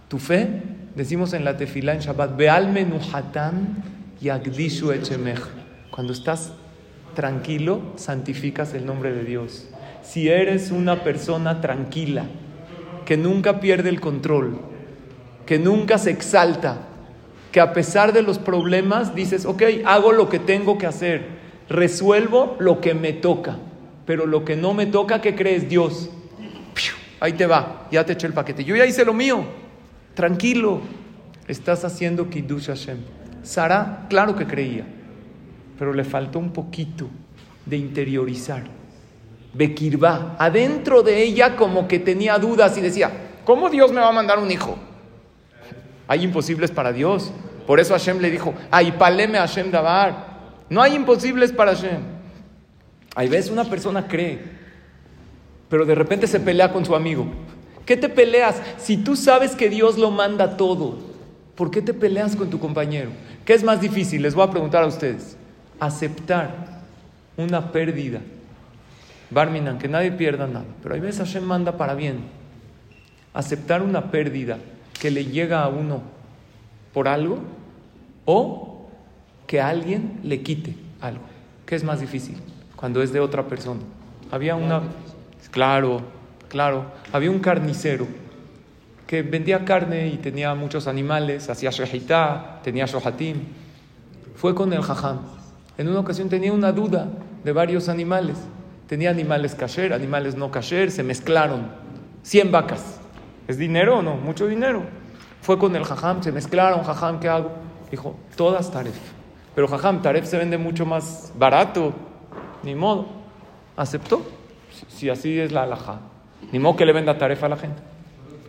tu 0.08 0.18
fe? 0.18 0.62
Decimos 0.96 1.32
en 1.34 1.44
la 1.44 1.56
tefilá 1.56 1.94
en 1.94 2.00
Shabbat, 2.00 2.36
Beal 2.36 2.72
menuhatam 2.72 3.82
yagdishu 4.20 4.90
echemech. 4.92 5.40
Cuando 5.90 6.12
estás 6.12 6.52
tranquilo, 7.14 7.92
santificas 7.96 8.74
el 8.74 8.86
nombre 8.86 9.12
de 9.12 9.24
Dios. 9.24 9.68
Si 10.02 10.28
eres 10.28 10.70
una 10.72 11.04
persona 11.04 11.60
tranquila, 11.60 12.24
que 13.04 13.16
nunca 13.16 13.60
pierde 13.60 13.88
el 13.88 14.00
control, 14.00 14.60
que 15.46 15.58
nunca 15.58 15.98
se 15.98 16.10
exalta, 16.10 16.88
que 17.52 17.60
a 17.60 17.72
pesar 17.72 18.12
de 18.12 18.22
los 18.22 18.38
problemas 18.38 19.14
dices, 19.14 19.44
ok, 19.44 19.62
hago 19.84 20.12
lo 20.12 20.28
que 20.28 20.38
tengo 20.38 20.78
que 20.78 20.86
hacer, 20.86 21.26
resuelvo 21.68 22.56
lo 22.58 22.80
que 22.80 22.94
me 22.94 23.12
toca, 23.12 23.56
pero 24.06 24.26
lo 24.26 24.44
que 24.44 24.56
no 24.56 24.74
me 24.74 24.86
toca, 24.86 25.20
¿qué 25.20 25.34
crees? 25.34 25.68
Dios. 25.68 26.10
Ahí 27.18 27.34
te 27.34 27.46
va, 27.46 27.86
ya 27.90 28.04
te 28.04 28.14
eché 28.14 28.26
el 28.26 28.32
paquete. 28.32 28.64
Yo 28.64 28.74
ya 28.76 28.86
hice 28.86 29.04
lo 29.04 29.12
mío, 29.12 29.44
tranquilo. 30.14 30.80
Estás 31.46 31.84
haciendo 31.84 32.30
Kiddush 32.30 32.66
Hashem. 32.68 32.98
Sara, 33.42 34.06
claro 34.08 34.36
que 34.36 34.46
creía, 34.46 34.86
pero 35.78 35.92
le 35.92 36.04
faltó 36.04 36.38
un 36.38 36.52
poquito 36.52 37.08
de 37.66 37.76
interiorizar. 37.76 38.62
Bekirba, 39.52 40.36
adentro 40.38 41.02
de 41.02 41.22
ella 41.22 41.56
como 41.56 41.88
que 41.88 41.98
tenía 41.98 42.38
dudas 42.38 42.78
y 42.78 42.80
decía, 42.80 43.10
¿cómo 43.44 43.68
Dios 43.68 43.90
me 43.92 44.00
va 44.00 44.08
a 44.08 44.12
mandar 44.12 44.38
un 44.38 44.50
hijo? 44.50 44.78
Hay 46.10 46.24
imposibles 46.24 46.72
para 46.72 46.92
Dios. 46.92 47.30
Por 47.68 47.78
eso 47.78 47.94
Hashem 47.94 48.18
le 48.18 48.32
dijo, 48.32 48.52
paleme 48.98 49.38
Hashem 49.38 49.70
dabar. 49.70 50.40
No 50.68 50.82
hay 50.82 50.96
imposibles 50.96 51.52
para 51.52 51.72
Hashem. 51.72 52.00
Hay 53.14 53.28
veces 53.28 53.52
una 53.52 53.62
persona 53.64 54.08
cree, 54.08 54.40
pero 55.68 55.84
de 55.84 55.94
repente 55.94 56.26
se 56.26 56.40
pelea 56.40 56.72
con 56.72 56.84
su 56.84 56.96
amigo. 56.96 57.28
¿Qué 57.86 57.96
te 57.96 58.08
peleas? 58.08 58.60
Si 58.76 58.96
tú 58.96 59.14
sabes 59.14 59.54
que 59.54 59.68
Dios 59.68 59.98
lo 59.98 60.10
manda 60.10 60.56
todo, 60.56 60.98
¿por 61.54 61.70
qué 61.70 61.80
te 61.80 61.94
peleas 61.94 62.34
con 62.34 62.50
tu 62.50 62.58
compañero? 62.58 63.10
¿Qué 63.44 63.54
es 63.54 63.62
más 63.62 63.80
difícil? 63.80 64.22
Les 64.22 64.34
voy 64.34 64.48
a 64.48 64.50
preguntar 64.50 64.82
a 64.82 64.88
ustedes. 64.88 65.36
Aceptar 65.78 66.82
una 67.36 67.70
pérdida. 67.70 68.18
Barminan, 69.30 69.78
que 69.78 69.86
nadie 69.86 70.10
pierda 70.10 70.48
nada, 70.48 70.66
pero 70.82 70.96
hay 70.96 71.00
veces 71.00 71.20
Hashem 71.20 71.44
manda 71.44 71.76
para 71.76 71.94
bien. 71.94 72.18
Aceptar 73.32 73.80
una 73.80 74.10
pérdida 74.10 74.58
que 75.00 75.10
le 75.10 75.24
llega 75.24 75.64
a 75.64 75.68
uno 75.68 76.02
por 76.92 77.08
algo 77.08 77.38
o 78.24 78.86
que 79.46 79.60
alguien 79.60 80.20
le 80.22 80.42
quite 80.42 80.76
algo. 81.00 81.24
¿Qué 81.66 81.74
es 81.74 81.82
más 81.82 82.00
difícil? 82.00 82.36
Cuando 82.76 83.02
es 83.02 83.12
de 83.12 83.20
otra 83.20 83.48
persona. 83.48 83.80
Había 84.30 84.54
una... 84.54 84.82
Claro, 85.50 86.02
Claro, 86.50 86.86
había 87.12 87.30
un 87.30 87.38
carnicero 87.38 88.08
que 89.06 89.22
vendía 89.22 89.64
carne 89.64 90.08
y 90.08 90.16
tenía 90.16 90.52
muchos 90.56 90.88
animales, 90.88 91.48
hacía 91.48 91.70
shehitá, 91.70 92.58
tenía 92.64 92.86
shohatim. 92.86 93.36
Fue 94.34 94.52
con 94.52 94.72
el 94.72 94.82
jajam. 94.82 95.20
En 95.78 95.88
una 95.88 96.00
ocasión 96.00 96.28
tenía 96.28 96.52
una 96.52 96.72
duda 96.72 97.06
de 97.44 97.52
varios 97.52 97.88
animales. 97.88 98.36
Tenía 98.88 99.10
animales 99.10 99.54
kasher, 99.54 99.92
animales 99.92 100.34
no 100.34 100.50
kasher, 100.50 100.90
se 100.90 101.04
mezclaron. 101.04 101.68
100 102.24 102.50
vacas. 102.50 102.99
¿Es 103.50 103.58
dinero 103.58 103.98
o 103.98 104.02
no? 104.02 104.14
Mucho 104.14 104.46
dinero. 104.46 104.84
Fue 105.42 105.58
con 105.58 105.74
el 105.74 105.82
jajam, 105.82 106.22
se 106.22 106.30
mezclaron, 106.30 106.84
jajam, 106.84 107.18
¿qué 107.18 107.28
hago? 107.28 107.50
Dijo, 107.90 108.14
todas 108.36 108.70
taref. 108.70 108.94
Pero 109.56 109.66
jajam, 109.66 110.02
taref 110.02 110.24
se 110.24 110.38
vende 110.38 110.56
mucho 110.56 110.86
más 110.86 111.32
barato. 111.36 111.92
Ni 112.62 112.76
modo. 112.76 113.08
Aceptó. 113.76 114.22
Si, 114.86 115.10
así 115.10 115.40
es 115.40 115.50
la 115.50 115.64
alajá. 115.64 115.98
Ni 116.52 116.60
modo 116.60 116.76
que 116.76 116.86
le 116.86 116.92
venda 116.92 117.18
taref 117.18 117.42
a 117.42 117.48
la 117.48 117.56
gente. 117.56 117.82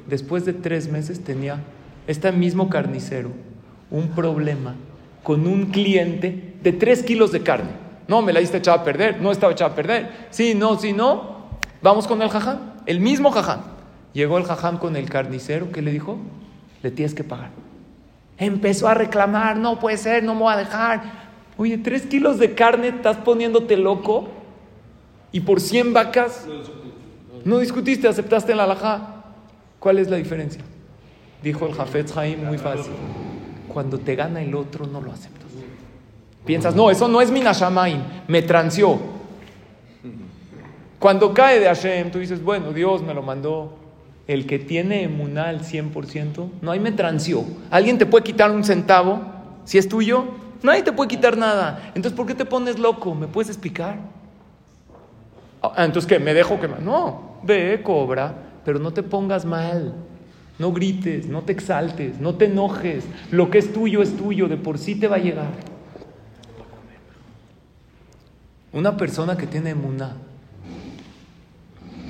Después 0.05 0.45
de 0.45 0.53
tres 0.53 0.87
meses 0.87 1.23
tenía 1.23 1.57
este 2.05 2.31
mismo 2.31 2.69
carnicero 2.69 3.31
un 3.89 4.09
problema 4.09 4.75
con 5.23 5.47
un 5.47 5.71
cliente 5.71 6.57
de 6.61 6.73
tres 6.73 7.01
kilos 7.01 7.31
de 7.31 7.41
carne. 7.41 7.71
No, 8.07 8.21
me 8.21 8.33
la 8.33 8.39
diste 8.39 8.57
echada 8.57 8.77
a 8.77 8.83
perder, 8.83 9.19
no 9.19 9.31
estaba 9.31 9.53
echada 9.53 9.71
a 9.71 9.75
perder. 9.75 10.27
Sí, 10.29 10.53
no, 10.53 10.77
sí, 10.77 10.93
no. 10.93 11.41
Vamos 11.81 12.05
con 12.05 12.21
el 12.21 12.29
jajam, 12.29 12.73
el 12.85 12.99
mismo 12.99 13.31
jajam. 13.31 13.80
Llegó 14.13 14.37
el 14.37 14.43
jajam 14.43 14.77
con 14.77 14.95
el 14.95 15.09
carnicero 15.09 15.71
que 15.71 15.81
le 15.81 15.91
dijo, 15.91 16.17
le 16.83 16.91
tienes 16.91 17.13
que 17.13 17.23
pagar. 17.23 17.51
Empezó 18.37 18.87
a 18.87 18.93
reclamar, 18.93 19.57
no 19.57 19.79
puede 19.79 19.97
ser, 19.97 20.23
no 20.23 20.33
me 20.33 20.41
voy 20.41 20.53
a 20.53 20.57
dejar. 20.57 21.03
Oye, 21.57 21.77
tres 21.77 22.07
kilos 22.07 22.39
de 22.39 22.55
carne, 22.55 22.89
estás 22.89 23.17
poniéndote 23.17 23.77
loco. 23.77 24.29
Y 25.31 25.41
por 25.41 25.61
100 25.61 25.93
vacas, 25.93 26.45
no 27.45 27.59
discutiste, 27.59 28.07
aceptaste 28.07 28.53
la 28.55 28.63
alajá. 28.63 29.23
¿Cuál 29.79 29.99
es 29.99 30.09
la 30.09 30.17
diferencia? 30.17 30.61
Dijo 31.41 31.65
el 31.65 31.73
Jafetz 31.73 32.15
Haim 32.17 32.45
muy 32.45 32.57
fácil. 32.57 32.91
Cuando 33.67 33.97
te 33.97 34.15
gana 34.15 34.41
el 34.41 34.53
otro, 34.55 34.85
no 34.85 35.01
lo 35.01 35.11
aceptas. 35.11 35.41
Piensas, 36.45 36.75
no, 36.75 36.89
eso 36.89 37.07
no 37.07 37.21
es 37.21 37.31
mi 37.31 37.39
Nashamaim, 37.39 38.01
me 38.27 38.41
transió. 38.41 38.99
Cuando 40.99 41.33
cae 41.33 41.59
de 41.59 41.67
Hashem, 41.67 42.11
tú 42.11 42.19
dices, 42.19 42.43
bueno, 42.43 42.73
Dios 42.73 43.01
me 43.01 43.13
lo 43.13 43.21
mandó. 43.21 43.80
El 44.31 44.45
que 44.45 44.59
tiene 44.59 45.03
emuná 45.03 45.49
al 45.49 45.59
100%, 45.59 46.49
no 46.61 46.71
hay 46.71 46.79
me 46.79 46.93
transió. 46.93 47.43
¿Alguien 47.69 47.97
te 47.97 48.05
puede 48.05 48.23
quitar 48.23 48.49
un 48.49 48.63
centavo? 48.63 49.21
Si 49.65 49.77
es 49.77 49.89
tuyo, 49.89 50.23
nadie 50.63 50.83
te 50.83 50.93
puede 50.93 51.09
quitar 51.09 51.35
nada. 51.35 51.91
Entonces, 51.95 52.13
¿por 52.13 52.25
qué 52.25 52.33
te 52.33 52.45
pones 52.45 52.79
loco? 52.79 53.13
¿Me 53.13 53.27
puedes 53.27 53.49
explicar? 53.49 53.97
Ah, 55.61 55.83
entonces, 55.83 56.07
¿qué? 56.07 56.17
¿Me 56.17 56.33
dejo 56.33 56.61
que 56.61 56.69
No, 56.69 57.39
ve, 57.43 57.81
cobra, 57.83 58.33
pero 58.63 58.79
no 58.79 58.93
te 58.93 59.03
pongas 59.03 59.43
mal. 59.43 59.95
No 60.57 60.71
grites, 60.71 61.27
no 61.27 61.41
te 61.41 61.51
exaltes, 61.51 62.21
no 62.21 62.35
te 62.35 62.45
enojes. 62.45 63.03
Lo 63.31 63.51
que 63.51 63.57
es 63.57 63.73
tuyo 63.73 64.01
es 64.01 64.15
tuyo, 64.15 64.47
de 64.47 64.55
por 64.55 64.77
sí 64.77 64.95
te 64.95 65.09
va 65.09 65.17
a 65.17 65.19
llegar. 65.19 65.51
Una 68.71 68.95
persona 68.95 69.35
que 69.35 69.45
tiene 69.45 69.71
emuná, 69.71 70.15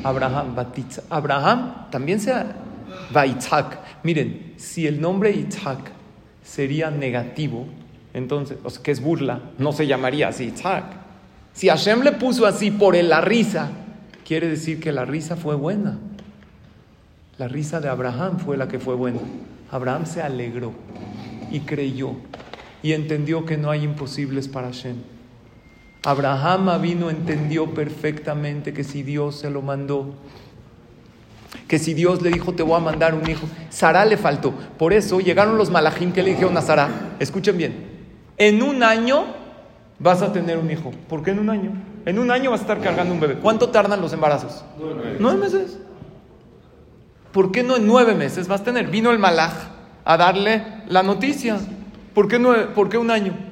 Abraham, 0.04 0.56
Batitza, 0.56 1.04
Abraham 1.10 1.90
también 1.90 2.20
sea 2.20 2.56
va 3.16 3.26
Miren, 4.04 4.54
si 4.58 4.88
el 4.88 5.02
nombre 5.02 5.32
Itzhak 5.32 5.92
sería 6.44 6.90
negativo, 6.92 7.68
entonces, 8.14 8.58
o 8.64 8.70
sea, 8.70 8.84
que 8.84 8.92
es 8.92 9.02
burla, 9.02 9.42
no 9.58 9.72
se 9.72 9.88
llamaría 9.88 10.30
así 10.30 10.46
Itzhak. 10.46 10.84
Si 11.54 11.68
Hashem 11.70 12.02
le 12.02 12.14
puso 12.14 12.46
así 12.46 12.72
por 12.72 12.96
la 12.96 13.22
risa, 13.22 13.70
quiere 14.26 14.48
decir 14.48 14.80
que 14.80 14.92
la 14.92 15.06
risa 15.06 15.36
fue 15.36 15.56
buena. 15.56 15.98
La 17.38 17.48
risa 17.48 17.80
de 17.80 17.90
Abraham 17.90 18.40
fue 18.40 18.58
la 18.58 18.68
que 18.68 18.80
fue 18.80 18.96
buena. 18.96 19.20
Abraham 19.72 20.06
se 20.06 20.22
alegró 20.22 20.74
y 21.52 21.62
creyó 21.62 22.16
y 22.84 22.94
entendió 22.94 23.46
que 23.46 23.58
no 23.58 23.70
hay 23.70 23.84
imposibles 23.84 24.48
para 24.48 24.68
Hashem. 24.68 24.96
Abraham 26.04 26.82
vino, 26.82 27.10
entendió 27.10 27.74
perfectamente 27.74 28.74
que 28.74 28.84
si 28.84 29.04
Dios 29.04 29.36
se 29.36 29.50
lo 29.50 29.62
mandó, 29.62 30.14
que 31.68 31.78
si 31.78 31.94
Dios 31.94 32.22
le 32.22 32.32
dijo 32.32 32.54
te 32.54 32.64
voy 32.64 32.76
a 32.76 32.80
mandar 32.80 33.14
un 33.14 33.30
hijo, 33.30 33.48
Sara 33.70 34.04
le 34.06 34.18
faltó. 34.18 34.54
Por 34.78 34.94
eso 34.94 35.20
llegaron 35.20 35.58
los 35.58 35.70
malajim 35.70 36.12
que 36.12 36.24
le 36.24 36.32
dijeron 36.32 36.58
a 36.58 36.62
Sara, 36.62 36.90
escuchen 37.20 37.58
bien, 37.58 37.92
en 38.38 38.64
un 38.64 38.82
año 38.82 39.26
vas 40.00 40.24
a 40.24 40.34
tener 40.34 40.58
un 40.58 40.72
hijo. 40.72 40.92
¿Por 41.08 41.22
qué 41.22 41.32
en 41.32 41.40
un 41.40 41.50
año? 41.50 41.72
En 42.06 42.18
un 42.18 42.32
año 42.32 42.50
vas 42.50 42.62
a 42.62 42.64
estar 42.64 42.82
cargando 42.82 43.14
un 43.14 43.20
bebé. 43.20 43.36
¿Cuánto 43.36 43.70
tardan 43.70 44.02
los 44.02 44.12
embarazos? 44.14 44.66
Nueve 45.20 45.38
meses. 45.38 45.78
¿Por 47.32 47.52
qué 47.52 47.64
no 47.64 47.78
en 47.78 47.86
nueve 47.86 48.16
meses 48.16 48.48
vas 48.48 48.62
a 48.62 48.64
tener? 48.64 48.88
Vino 48.88 49.12
el 49.12 49.20
malaj 49.20 49.54
a 50.04 50.18
darle 50.18 50.64
la 50.88 51.04
noticia. 51.04 51.60
¿Por 52.16 52.28
qué, 52.28 52.40
nueve, 52.40 52.70
¿Por 52.74 52.90
qué 52.90 52.98
un 52.98 53.12
año? 53.12 53.51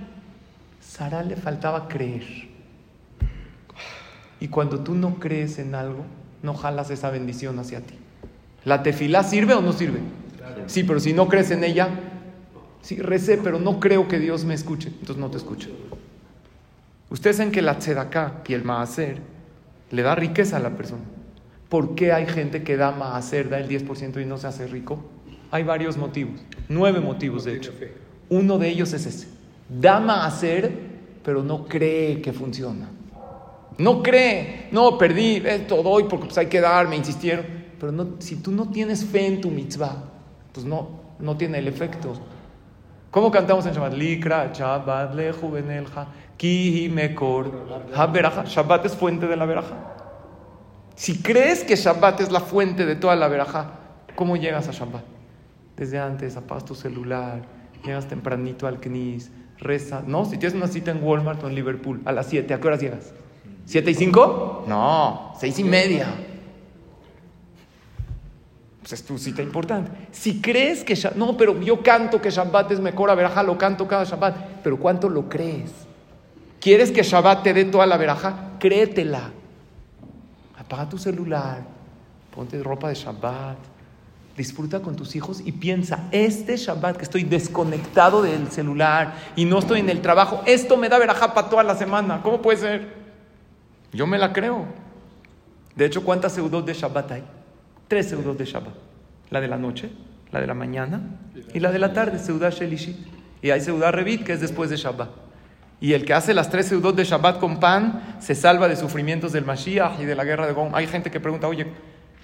Sara 1.00 1.24
le 1.24 1.38
faltaba 1.38 1.88
creer. 1.88 2.24
Y 4.42 4.50
cuando 4.50 4.82
tú 4.82 4.96
no 4.96 5.18
crees 5.18 5.58
en 5.58 5.74
algo, 5.74 6.04
no 6.44 6.54
jalas 6.54 6.90
esa 6.90 7.10
bendición 7.10 7.58
hacia 7.58 7.80
ti. 7.80 7.94
¿La 8.66 8.84
tefilá 8.84 9.24
sirve 9.24 9.54
o 9.54 9.62
no 9.62 9.72
sirve? 9.72 10.00
Sí, 10.68 10.84
pero 10.84 11.00
si 11.00 11.14
no 11.14 11.30
crees 11.30 11.52
en 11.52 11.64
ella, 11.64 11.88
sí, 12.82 12.98
recé, 12.98 13.38
pero 13.38 13.62
no 13.62 13.80
creo 13.80 14.10
que 14.10 14.20
Dios 14.20 14.44
me 14.44 14.54
escuche, 14.54 14.90
entonces 14.90 15.16
no 15.16 15.32
te 15.32 15.38
escucho. 15.38 15.70
Ustedes 17.10 17.38
saben 17.38 17.54
que 17.54 17.62
la 17.62 17.80
tzedaká 17.80 18.42
y 18.46 18.54
el 18.54 18.66
maaser 18.66 19.22
le 19.92 20.02
da 20.02 20.16
riqueza 20.16 20.58
a 20.58 20.60
la 20.60 20.72
persona. 20.72 21.04
¿Por 21.70 21.96
qué 21.96 22.12
hay 22.12 22.26
gente 22.26 22.64
que 22.64 22.76
da 22.76 22.92
maaser, 22.92 23.48
da 23.48 23.58
el 23.58 23.70
10% 23.70 24.22
y 24.22 24.26
no 24.26 24.38
se 24.38 24.48
hace 24.48 24.68
rico? 24.68 25.02
Hay 25.50 25.64
varios 25.64 25.96
motivos, 25.96 26.42
nueve 26.68 27.00
motivos 27.00 27.46
de 27.46 27.56
hecho. 27.56 27.72
Uno 28.28 28.58
de 28.58 28.68
ellos 28.68 28.92
es 28.92 29.06
ese. 29.06 29.28
Da 29.70 30.02
maaser 30.02 30.89
pero 31.24 31.44
no 31.44 31.66
cree 31.66 32.22
que 32.22 32.34
funciona. 32.34 32.90
No 33.78 34.04
cree, 34.04 34.68
no, 34.72 34.98
perdí, 34.98 35.42
esto 35.46 35.82
doy 35.82 36.04
porque 36.04 36.26
pues 36.26 36.38
hay 36.38 36.48
que 36.48 36.60
dar, 36.60 36.88
me 36.88 36.98
insistieron. 36.98 37.46
Pero 37.80 37.92
no, 37.92 38.16
si 38.20 38.36
tú 38.36 38.52
no 38.52 38.70
tienes 38.70 39.06
fe 39.06 39.26
en 39.26 39.40
tu 39.40 39.50
mitzvah, 39.50 40.04
pues 40.54 40.66
no, 40.66 41.00
no 41.20 41.38
tiene 41.38 41.60
el 41.60 41.68
efecto. 41.68 42.14
¿Cómo 43.12 43.32
cantamos 43.32 43.66
en 43.66 43.74
Shabbat? 43.74 43.94
Likra, 43.94 44.52
Shabbat, 44.54 45.16
le 45.16 45.32
juvenelja, 45.32 46.08
ki 46.38 46.90
mekor, 46.94 47.52
Shabbat 48.46 48.86
es 48.86 48.96
fuente 48.96 49.28
de 49.28 49.36
la 49.36 49.46
veraja. 49.46 49.96
Si 50.96 51.22
crees 51.22 51.64
que 51.64 51.76
Shabbat 51.76 52.20
es 52.20 52.32
la 52.32 52.42
fuente 52.42 52.86
de 52.86 52.98
toda 52.98 53.16
la 53.16 53.30
veraja, 53.30 53.80
¿cómo 54.16 54.36
llegas 54.36 54.68
a 54.68 54.72
Shabbat? 54.72 55.04
Desde 55.78 55.98
antes 55.98 56.36
apagas 56.36 56.66
tu 56.66 56.76
celular, 56.76 57.42
llegas 57.86 58.08
tempranito 58.08 58.68
al 58.68 58.82
Knis, 58.82 59.32
reza. 59.60 60.04
No, 60.06 60.26
si 60.26 60.38
tienes 60.38 60.56
una 60.56 60.68
cita 60.68 60.92
en 60.92 61.04
Walmart 61.04 61.44
o 61.44 61.48
en 61.48 61.56
Liverpool 61.56 62.02
a 62.06 62.12
las 62.12 62.28
7, 62.28 62.54
¿a 62.54 62.60
qué 62.60 62.68
horas 62.68 62.82
llegas? 62.82 63.14
¿7 63.68 63.90
y 63.90 63.94
5? 63.94 64.66
No, 64.68 65.34
6 65.40 65.60
y 65.60 65.64
media. 65.64 66.08
Pues 68.80 68.94
es 68.94 69.04
tu 69.04 69.18
cita 69.18 69.42
importante. 69.42 69.92
Si 70.12 70.42
crees 70.42 70.84
que 70.84 70.98
no, 71.16 71.38
pero 71.38 71.60
yo 71.62 71.84
canto 71.84 72.22
que 72.22 72.32
Shabbat 72.32 72.72
es 72.72 72.80
mejor, 72.80 73.10
a 73.12 73.16
verajá 73.16 73.44
lo 73.44 73.58
canto 73.58 73.88
cada 73.88 74.06
Shabbat, 74.06 74.62
pero 74.64 74.78
¿cuánto 74.80 75.10
lo 75.10 75.30
crees? 75.30 75.72
¿Quieres 76.60 76.92
que 76.92 77.04
Shabbat 77.04 77.44
te 77.44 77.54
dé 77.54 77.66
toda 77.66 77.86
la 77.86 77.98
verajá? 77.98 78.54
Créetela. 78.60 79.32
Apaga 80.58 80.90
tu 80.90 80.98
celular, 80.98 81.62
ponte 82.34 82.62
ropa 82.64 82.90
de 82.90 82.96
Shabbat, 82.96 83.58
disfruta 84.40 84.80
con 84.80 84.96
tus 84.96 85.18
hijos 85.18 85.42
y 85.44 85.52
piensa, 85.52 86.08
este 86.14 86.56
Shabbat 86.56 86.96
que 86.96 87.04
estoy 87.04 87.24
desconectado 87.24 88.22
del 88.22 88.50
celular 88.50 89.16
y 89.36 89.44
no 89.44 89.60
estoy 89.60 89.82
en 89.82 89.90
el 89.90 90.02
trabajo, 90.02 90.42
esto 90.46 90.78
me 90.78 90.88
da 90.88 90.98
verajá 90.98 91.34
para 91.34 91.50
toda 91.50 91.62
la 91.62 91.76
semana. 91.76 92.22
¿Cómo 92.24 92.42
puede 92.42 92.58
ser? 92.58 92.94
Yo 93.92 94.08
me 94.08 94.18
la 94.18 94.32
creo. 94.32 94.64
De 95.76 95.86
hecho, 95.86 96.06
¿cuántas 96.06 96.32
seudot 96.32 96.66
de 96.66 96.74
Shabbat 96.74 97.12
hay? 97.12 97.24
Tres 97.90 98.08
seudot 98.08 98.38
de 98.38 98.46
Shabbat. 98.46 98.74
La 99.30 99.42
de 99.42 99.50
la 99.50 99.58
noche, 99.58 99.92
la 100.32 100.40
de 100.40 100.48
la 100.48 100.54
mañana 100.54 101.02
y 101.54 101.60
la 101.60 101.74
de 101.74 101.80
la 101.80 101.92
tarde, 101.92 102.18
seudá 102.18 102.50
Shelishit. 102.50 102.96
Y 103.42 103.50
hay 103.50 103.60
seudá 103.60 103.92
Revit, 103.92 104.24
que 104.24 104.32
es 104.32 104.40
después 104.40 104.70
de 104.70 104.78
Shabbat. 104.78 105.10
Y 105.82 105.92
el 105.92 106.06
que 106.06 106.14
hace 106.14 106.34
las 106.34 106.50
tres 106.50 106.68
seudot 106.68 106.96
de 106.96 107.04
Shabbat 107.04 107.40
con 107.40 107.60
pan 107.60 108.16
se 108.20 108.36
salva 108.36 108.70
de 108.70 108.78
sufrimientos 108.78 109.34
del 109.34 109.44
Mashiach 109.44 110.00
y 110.00 110.06
de 110.06 110.16
la 110.16 110.24
guerra 110.24 110.48
de 110.48 110.54
Gom. 110.54 110.74
Hay 110.76 110.88
gente 110.88 111.12
que 111.12 111.20
pregunta, 111.20 111.48
oye, 111.50 111.68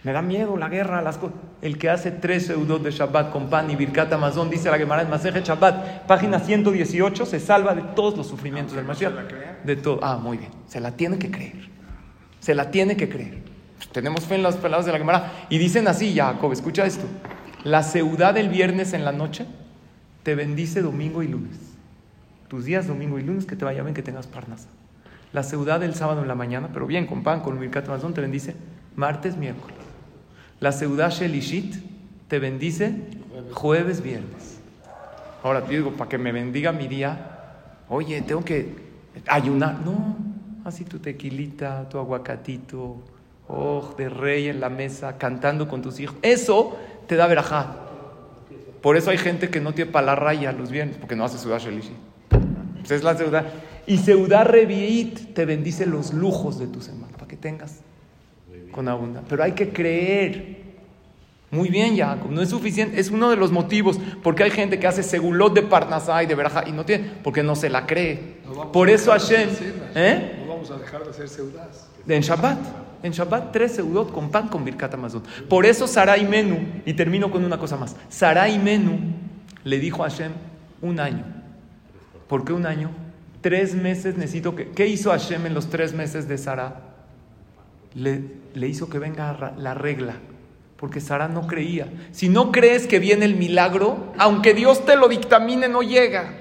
me 0.05 0.13
da 0.13 0.21
miedo 0.21 0.55
la 0.55 0.69
guerra, 0.69 1.01
las 1.01 1.17
cosas. 1.17 1.35
El 1.63 1.79
que 1.79 1.89
hace 1.89 2.11
tres 2.11 2.45
seudot 2.45 2.83
de 2.83 2.91
Shabbat 2.91 3.31
con 3.31 3.49
pan 3.49 3.71
y 3.71 3.75
Birkat 3.75 4.13
Amazon, 4.13 4.51
dice 4.51 4.69
la 4.69 4.77
Gemara 4.77 5.01
en 5.01 5.09
Maseje 5.09 5.41
Shabbat, 5.41 6.05
página 6.05 6.39
118, 6.39 7.25
se 7.25 7.39
salva 7.39 7.73
de 7.73 7.81
todos 7.81 8.15
los 8.15 8.27
sufrimientos 8.27 8.75
del 8.75 8.85
Mashiach. 8.85 9.13
De 9.63 9.75
todo. 9.75 9.99
Ah, 10.03 10.17
muy 10.17 10.37
bien. 10.37 10.51
Se 10.67 10.79
la 10.79 10.91
tiene 10.91 11.17
que 11.17 11.31
creer. 11.31 11.69
Se 12.39 12.53
la 12.53 12.69
tiene 12.69 12.95
que 12.95 13.09
creer. 13.09 13.41
tenemos 13.91 14.25
fe 14.25 14.35
en 14.35 14.43
las 14.43 14.57
palabras 14.57 14.85
de 14.85 14.91
la 14.91 14.99
Gemara. 14.99 15.47
Y 15.49 15.57
dicen 15.57 15.87
así, 15.87 16.15
Jacob, 16.15 16.51
escucha 16.51 16.85
esto. 16.85 17.05
La 17.63 17.81
seudad 17.81 18.35
del 18.35 18.49
viernes 18.49 18.93
en 18.93 19.05
la 19.05 19.11
noche 19.11 19.47
te 20.21 20.35
bendice 20.35 20.83
domingo 20.83 21.23
y 21.23 21.29
lunes. 21.29 21.57
Tus 22.47 22.65
días 22.65 22.85
domingo 22.85 23.17
y 23.17 23.23
lunes 23.23 23.47
que 23.47 23.55
te 23.55 23.65
vaya 23.65 23.81
bien, 23.81 23.95
que 23.95 24.03
tengas 24.03 24.27
parnasa. 24.27 24.69
La 25.33 25.41
seudad 25.41 25.79
del 25.79 25.95
sábado 25.95 26.21
en 26.21 26.27
la 26.27 26.35
mañana, 26.35 26.69
pero 26.71 26.85
bien, 26.85 27.07
con 27.07 27.23
pan, 27.23 27.41
con 27.41 27.59
Birkat 27.59 27.87
Amazon, 27.89 28.13
te 28.13 28.21
bendice 28.21 28.55
martes, 28.95 29.35
miércoles. 29.35 29.84
La 30.65 30.71
Seudá 30.71 31.09
Shelishit 31.09 31.75
te 32.27 32.39
bendice 32.39 32.91
jueves, 33.51 34.01
viernes. 34.01 34.57
Ahora 35.43 35.63
te 35.63 35.75
digo, 35.75 35.91
para 35.91 36.09
que 36.09 36.17
me 36.17 36.31
bendiga 36.31 36.71
mi 36.71 36.87
día, 36.87 37.83
oye, 37.87 38.19
tengo 38.23 38.43
que 38.43 38.73
ayunar. 39.27 39.81
No, 39.85 40.17
así 40.63 40.83
tu 40.83 40.97
tequilita, 40.97 41.87
tu 41.87 41.99
aguacatito, 41.99 42.97
oh, 43.47 43.93
de 43.95 44.09
rey 44.09 44.47
en 44.47 44.59
la 44.59 44.69
mesa, 44.69 45.19
cantando 45.19 45.67
con 45.67 45.83
tus 45.83 45.99
hijos. 45.99 46.15
Eso 46.23 46.75
te 47.05 47.15
da 47.15 47.27
verajá. 47.27 47.75
Por 48.81 48.97
eso 48.97 49.11
hay 49.11 49.19
gente 49.19 49.51
que 49.51 49.61
no 49.61 49.75
tiene 49.75 49.91
para 49.91 50.07
la 50.07 50.15
raya 50.15 50.51
los 50.51 50.71
viernes, 50.71 50.97
porque 50.97 51.15
no 51.15 51.25
hace 51.25 51.37
Seudá 51.37 51.59
Shelishit. 51.59 51.93
Pues 52.79 52.89
es 52.89 53.03
la 53.03 53.15
Seudá. 53.15 53.51
Y 53.85 53.97
Seudá 53.97 54.43
Reviit 54.43 55.35
te 55.35 55.45
bendice 55.45 55.85
los 55.85 56.11
lujos 56.11 56.57
de 56.57 56.65
tu 56.65 56.81
semana, 56.81 57.13
para 57.13 57.27
que 57.27 57.37
tengas 57.37 57.81
con 58.75 58.89
abundancia. 58.89 59.25
Pero 59.29 59.41
hay 59.41 59.53
que 59.53 59.69
creer. 59.69 60.65
Muy 61.49 61.69
bien, 61.69 61.95
Jacob, 61.95 62.29
no 62.29 62.41
es 62.41 62.49
suficiente, 62.49 62.99
es 62.99 63.09
uno 63.09 63.29
de 63.29 63.37
los 63.37 63.49
motivos, 63.49 63.97
porque 64.21 64.43
hay 64.43 64.51
gente 64.51 64.77
que 64.77 64.85
hace 64.85 65.01
segulot 65.01 65.53
de 65.53 65.61
Parnasá 65.61 66.21
y 66.21 66.25
de 66.25 66.35
Berajá 66.35 66.67
y 66.67 66.73
no 66.73 66.83
tiene, 66.83 67.09
porque 67.23 67.41
no 67.41 67.55
se 67.55 67.69
la 67.69 67.85
cree. 67.85 68.39
No 68.45 68.73
Por 68.73 68.89
eso 68.89 69.11
Hashem. 69.11 69.49
¿eh? 69.95 70.41
No 70.41 70.53
vamos 70.53 70.69
a 70.71 70.77
dejar 70.77 71.05
de 71.05 71.11
hacer 71.11 71.29
seudas. 71.29 71.87
En 72.05 72.21
Shabbat, 72.21 72.57
en 73.01 73.13
Shabbat 73.13 73.53
tres 73.53 73.75
seudot 73.75 74.11
con 74.11 74.29
pan 74.29 74.49
con 74.49 74.65
Birkat 74.65 74.93
Hamazon. 74.93 75.23
Por 75.47 75.65
eso 75.65 75.87
Sarai 75.87 76.27
Menú, 76.27 76.59
y 76.85 76.93
termino 76.93 77.31
con 77.31 77.45
una 77.45 77.57
cosa 77.57 77.77
más, 77.77 77.95
Sarai 78.09 78.59
Menú 78.59 78.99
le 79.63 79.79
dijo 79.79 80.03
a 80.03 80.09
Hashem 80.09 80.33
un 80.81 80.99
año. 80.99 81.23
¿Por 82.27 82.43
qué 82.43 82.51
un 82.51 82.65
año? 82.65 82.89
Tres 83.39 83.73
meses 83.73 84.17
necesito 84.17 84.53
que... 84.53 84.71
¿Qué 84.71 84.87
hizo 84.87 85.11
Hashem 85.11 85.45
en 85.45 85.53
los 85.53 85.69
tres 85.69 85.93
meses 85.93 86.27
de 86.27 86.37
Sara? 86.37 86.94
Le, 87.95 88.67
hizo 88.67 88.89
que 88.89 88.99
venga 88.99 89.53
la 89.57 89.73
regla, 89.73 90.15
porque 90.77 90.99
Sara 90.99 91.27
no 91.29 91.47
creía. 91.47 91.87
Si 92.11 92.27
no 92.27 92.51
crees 92.51 92.87
que 92.87 92.99
viene 92.99 93.25
el 93.25 93.35
milagro, 93.35 94.13
aunque 94.17 94.53
Dios 94.53 94.85
te 94.85 94.97
lo 94.97 95.07
dictamine, 95.07 95.69
no 95.69 95.81
llega. 95.81 96.35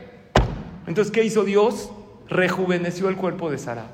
Entonces, 0.87 1.13
¿qué 1.13 1.25
hizo 1.25 1.45
Dios? 1.45 1.91
Rejuveneció 2.29 3.09
el 3.09 3.17
cuerpo 3.17 3.51
de 3.51 3.59
Sara. 3.59 3.87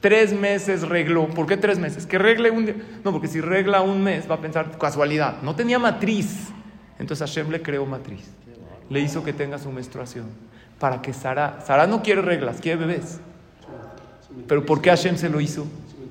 Tres 0.00 0.32
meses 0.32 0.86
regló. 0.88 1.26
¿Por 1.28 1.46
qué 1.46 1.56
tres 1.56 1.78
meses? 1.78 2.06
Que 2.06 2.18
regle 2.18 2.50
un 2.50 2.66
día. 2.66 2.76
No, 3.04 3.10
porque 3.10 3.26
si 3.26 3.40
regla 3.40 3.80
un 3.80 4.02
mes 4.02 4.30
va 4.30 4.36
a 4.36 4.40
pensar 4.40 4.78
casualidad. 4.78 5.42
No 5.42 5.56
tenía 5.56 5.78
matriz. 5.78 6.50
Entonces 6.98 7.28
Hashem 7.28 7.50
le 7.50 7.62
creó 7.62 7.84
matriz. 7.86 8.30
Le 8.90 9.00
hizo 9.00 9.24
que 9.24 9.32
tenga 9.32 9.58
su 9.58 9.72
menstruación. 9.72 10.26
Para 10.78 11.02
que 11.02 11.12
Sara. 11.12 11.60
Sara 11.66 11.86
no 11.86 12.02
quiere 12.02 12.22
reglas, 12.22 12.60
quiere 12.60 12.78
bebés. 12.78 13.20
Pero 14.46 14.64
¿por 14.64 14.80
qué 14.80 14.90
Hashem 14.90 15.16
se 15.16 15.28
lo 15.28 15.40
hizo? 15.40 15.66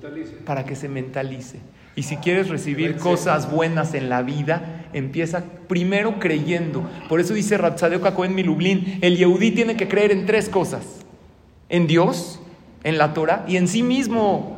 Mentalice. 0.07 0.35
para 0.45 0.65
que 0.65 0.75
se 0.75 0.87
mentalice. 0.87 1.59
Y 1.95 2.03
si 2.03 2.17
quieres 2.17 2.49
recibir 2.49 2.97
cosas 2.97 3.51
buenas 3.51 3.93
en 3.93 4.07
la 4.07 4.21
vida, 4.21 4.85
empieza 4.93 5.43
primero 5.67 6.19
creyendo. 6.19 6.87
Por 7.09 7.19
eso 7.19 7.33
dice 7.33 7.57
Rabzadeo 7.57 8.01
en 8.23 8.35
Milublin, 8.35 8.99
el 9.01 9.17
Yehudí 9.17 9.51
tiene 9.51 9.75
que 9.75 9.87
creer 9.87 10.11
en 10.11 10.25
tres 10.25 10.47
cosas. 10.47 10.85
En 11.69 11.87
Dios, 11.87 12.39
en 12.83 12.97
la 12.97 13.13
Torah 13.13 13.45
y 13.47 13.57
en 13.57 13.67
sí 13.67 13.81
mismo. 13.81 14.55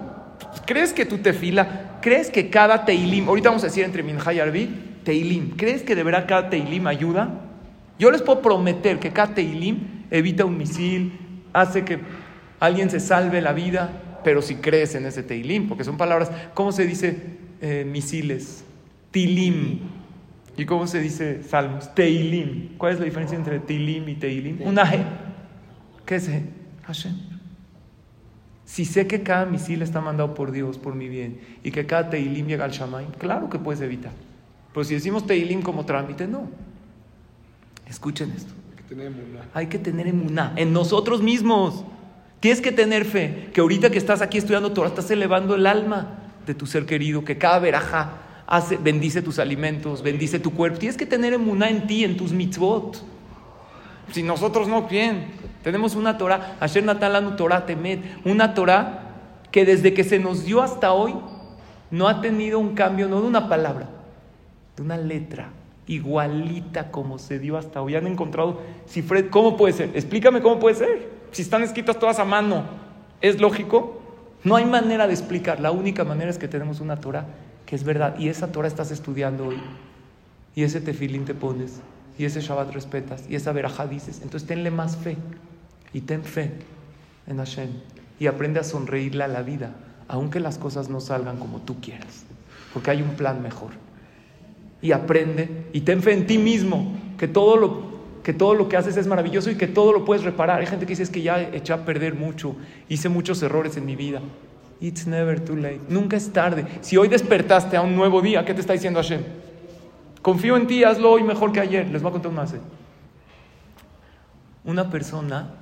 ¿Crees 0.65 0.93
que 0.93 1.05
tu 1.05 1.19
tefila, 1.19 1.99
crees 2.01 2.29
que 2.29 2.49
cada 2.49 2.85
teilim, 2.85 3.27
ahorita 3.27 3.49
vamos 3.49 3.63
a 3.63 3.67
decir 3.67 3.85
entre 3.85 4.03
Minjá 4.03 4.33
y 4.33 4.39
Arbi, 4.39 4.69
teilim, 5.03 5.51
¿crees 5.55 5.81
que 5.83 5.95
de 5.95 6.03
verdad 6.03 6.25
cada 6.27 6.49
teilim 6.49 6.87
ayuda? 6.87 7.41
Yo 7.97 8.11
les 8.11 8.21
puedo 8.21 8.41
prometer 8.41 8.99
que 8.99 9.11
cada 9.11 9.33
teilim 9.33 10.05
evita 10.11 10.45
un 10.45 10.57
misil, 10.57 11.13
hace 11.53 11.83
que 11.83 11.99
alguien 12.59 12.89
se 12.89 12.99
salve 12.99 13.41
la 13.41 13.53
vida, 13.53 13.89
pero 14.23 14.41
si 14.41 14.55
crees 14.55 14.95
en 14.95 15.05
ese 15.05 15.23
teilim, 15.23 15.67
porque 15.67 15.83
son 15.83 15.97
palabras, 15.97 16.31
¿cómo 16.53 16.71
se 16.71 16.85
dice 16.85 17.17
eh, 17.61 17.85
misiles? 17.89 18.63
Tilim. 19.11 19.79
¿Y 20.57 20.65
cómo 20.65 20.87
se 20.87 20.99
dice 20.99 21.43
salmos? 21.43 21.93
Teilim. 21.95 22.77
¿Cuál 22.77 22.93
es 22.93 22.99
la 22.99 23.05
diferencia 23.05 23.37
entre 23.37 23.59
tilim 23.59 24.07
y 24.09 24.15
teilim? 24.15 24.61
Una 24.61 24.85
G. 24.85 25.03
¿Qué 26.05 26.15
es 26.15 26.29
G? 26.29 26.41
Hashem. 26.85 27.13
Si 28.65 28.85
sé 28.85 29.07
que 29.07 29.23
cada 29.23 29.45
misil 29.45 29.81
está 29.81 29.99
mandado 29.99 30.35
por 30.35 30.51
Dios, 30.51 30.77
por 30.77 30.93
mi 30.93 31.09
bien, 31.09 31.39
y 31.63 31.71
que 31.71 31.87
cada 31.87 32.09
teilim 32.11 32.45
llega 32.45 32.65
al 32.65 32.71
Shamaim, 32.71 33.09
claro 33.17 33.49
que 33.49 33.57
puedes 33.57 33.81
evitar. 33.81 34.11
Pero 34.73 34.83
si 34.83 34.93
decimos 34.93 35.25
teilim 35.25 35.61
como 35.61 35.85
trámite, 35.85 36.27
no. 36.27 36.47
Escuchen 37.87 38.31
esto. 38.31 38.53
Que 38.77 38.83
tenemos 38.83 39.19
una. 39.19 39.45
Hay 39.53 39.67
que 39.67 39.79
tener 39.79 40.07
emuná 40.07 40.53
en 40.55 40.71
nosotros 40.71 41.23
mismos. 41.23 41.83
Tienes 42.39 42.61
que 42.61 42.71
tener 42.71 43.05
fe, 43.05 43.49
que 43.53 43.61
ahorita 43.61 43.89
que 43.89 43.97
estás 43.97 44.21
aquí 44.21 44.37
estudiando 44.37 44.71
Torah, 44.71 44.89
estás 44.89 45.11
elevando 45.11 45.55
el 45.55 45.67
alma 45.67 46.19
de 46.45 46.53
tu 46.53 46.65
ser 46.65 46.85
querido, 46.85 47.25
que 47.25 47.37
cada 47.37 47.59
veraja 47.59 48.13
hace, 48.47 48.77
bendice 48.77 49.21
tus 49.21 49.39
alimentos, 49.39 50.01
bendice 50.01 50.39
tu 50.39 50.51
cuerpo. 50.51 50.79
Tienes 50.79 50.95
que 50.95 51.05
tener 51.05 51.33
emuná 51.33 51.69
en 51.69 51.85
ti, 51.85 52.03
en 52.03 52.15
tus 52.15 52.31
mitzvot. 52.31 53.03
Si 54.13 54.23
nosotros 54.23 54.67
no, 54.67 54.87
¿quién? 54.87 55.27
Tenemos 55.63 55.95
una 55.95 56.17
Torah, 56.17 56.55
Asher 56.59 56.83
Natalanu 56.83 57.35
Torah 57.35 57.65
Temet, 57.65 58.01
una 58.23 58.53
Torah 58.53 59.05
que 59.51 59.65
desde 59.65 59.93
que 59.93 60.03
se 60.03 60.17
nos 60.17 60.45
dio 60.45 60.61
hasta 60.61 60.93
hoy 60.93 61.15
no 61.91 62.07
ha 62.07 62.21
tenido 62.21 62.59
un 62.59 62.73
cambio, 62.73 63.07
no 63.07 63.21
de 63.21 63.27
una 63.27 63.49
palabra, 63.49 63.89
de 64.77 64.81
una 64.81 64.97
letra, 64.97 65.49
igualita 65.89 66.91
como 66.91 67.17
se 67.17 67.39
dio 67.39 67.57
hasta 67.57 67.81
hoy. 67.81 67.95
Han 67.95 68.05
encontrado, 68.05 68.61
si 68.85 69.01
Fred, 69.01 69.29
¿cómo 69.31 69.57
puede 69.57 69.73
ser? 69.73 69.89
Explícame 69.95 70.39
cómo 70.39 70.59
puede 70.59 70.75
ser. 70.75 71.09
Si 71.31 71.41
están 71.41 71.63
escritas 71.63 71.97
todas 71.97 72.19
a 72.19 72.25
mano, 72.25 72.63
¿es 73.21 73.41
lógico? 73.41 73.99
No 74.43 74.55
hay 74.55 74.65
manera 74.65 75.07
de 75.07 75.13
explicar. 75.13 75.59
La 75.59 75.71
única 75.71 76.03
manera 76.05 76.29
es 76.29 76.37
que 76.37 76.47
tenemos 76.47 76.79
una 76.79 76.99
Torah 76.99 77.25
que 77.65 77.75
es 77.75 77.83
verdad. 77.83 78.17
Y 78.19 78.29
esa 78.29 78.51
Torah 78.51 78.67
estás 78.67 78.91
estudiando 78.91 79.47
hoy. 79.47 79.59
Y 80.53 80.61
ese 80.61 80.79
tefilín 80.79 81.25
te 81.25 81.33
pones. 81.33 81.81
Y 82.19 82.25
ese 82.25 82.41
Shabbat 82.41 82.71
respetas. 82.71 83.25
Y 83.27 83.35
esa 83.35 83.51
verajá 83.51 83.87
dices. 83.87 84.21
Entonces 84.21 84.47
tenle 84.47 84.69
más 84.69 84.95
fe. 84.95 85.17
Y 85.91 86.01
ten 86.01 86.23
fe 86.23 86.51
en 87.25 87.37
Hashem. 87.37 87.69
Y 88.19 88.27
aprende 88.27 88.59
a 88.59 88.63
sonreírle 88.63 89.23
a 89.23 89.27
la 89.27 89.41
vida. 89.41 89.71
Aunque 90.07 90.39
las 90.39 90.59
cosas 90.59 90.87
no 90.87 90.99
salgan 90.99 91.37
como 91.37 91.61
tú 91.61 91.81
quieras. 91.81 92.25
Porque 92.75 92.91
hay 92.91 93.01
un 93.01 93.15
plan 93.15 93.41
mejor. 93.41 93.71
Y 94.81 94.91
aprende. 94.91 95.65
Y 95.73 95.81
ten 95.81 96.01
fe 96.01 96.13
en 96.13 96.27
ti 96.27 96.37
mismo. 96.37 96.97
Que 97.17 97.27
todo 97.27 97.57
lo, 97.57 97.89
que 98.23 98.33
todo 98.33 98.53
lo 98.53 98.69
que 98.69 98.77
haces 98.77 98.97
es 98.97 99.07
maravilloso 99.07 99.51
y 99.51 99.55
que 99.55 99.67
todo 99.67 99.93
lo 99.93 100.05
puedes 100.05 100.23
reparar. 100.23 100.59
Hay 100.59 100.67
gente 100.67 100.85
que 100.85 100.91
dice 100.91 101.03
es 101.03 101.09
que 101.09 101.21
ya 101.21 101.41
eché 101.41 101.73
a 101.73 101.85
perder 101.85 102.15
mucho. 102.15 102.55
Hice 102.87 103.09
muchos 103.09 103.41
errores 103.43 103.77
en 103.77 103.85
mi 103.85 103.95
vida. 103.95 104.21
It's 104.81 105.05
never 105.05 105.39
too 105.39 105.55
late. 105.55 105.81
Nunca 105.89 106.15
es 106.15 106.31
tarde. 106.31 106.65
Si 106.81 106.95
hoy 106.95 107.09
despertaste 107.09 107.75
a 107.75 107.81
un 107.81 107.95
nuevo 107.95 108.21
día, 108.21 108.45
¿qué 108.45 108.53
te 108.53 108.61
está 108.61 108.73
diciendo 108.73 109.01
Hashem? 109.01 109.21
Confío 110.21 110.55
en 110.57 110.67
ti, 110.67 110.83
hazlo 110.83 111.11
hoy 111.11 111.23
mejor 111.23 111.51
que 111.51 111.59
ayer. 111.59 111.89
Les 111.89 112.01
voy 112.01 112.09
a 112.09 112.13
contar 112.13 112.31
más. 112.31 112.53
Una 114.63 114.89
persona 114.89 115.55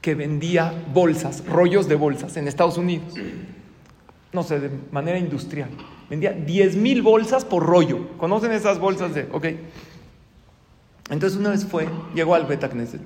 que 0.00 0.14
vendía 0.14 0.72
bolsas, 0.92 1.44
rollos 1.46 1.88
de 1.88 1.96
bolsas 1.96 2.36
en 2.36 2.48
Estados 2.48 2.78
Unidos. 2.78 3.14
No 4.32 4.42
sé, 4.42 4.60
de 4.60 4.70
manera 4.90 5.18
industrial. 5.18 5.70
Vendía 6.08 6.32
10 6.32 6.76
mil 6.76 7.02
bolsas 7.02 7.44
por 7.44 7.64
rollo. 7.64 8.16
¿Conocen 8.18 8.52
esas 8.52 8.78
bolsas 8.78 9.14
de.? 9.14 9.28
Ok. 9.32 9.46
Entonces 11.10 11.38
una 11.38 11.50
vez 11.50 11.64
fue, 11.64 11.88
llegó 12.14 12.34
al 12.34 12.46
Beta 12.46 12.68
Knesset 12.68 13.00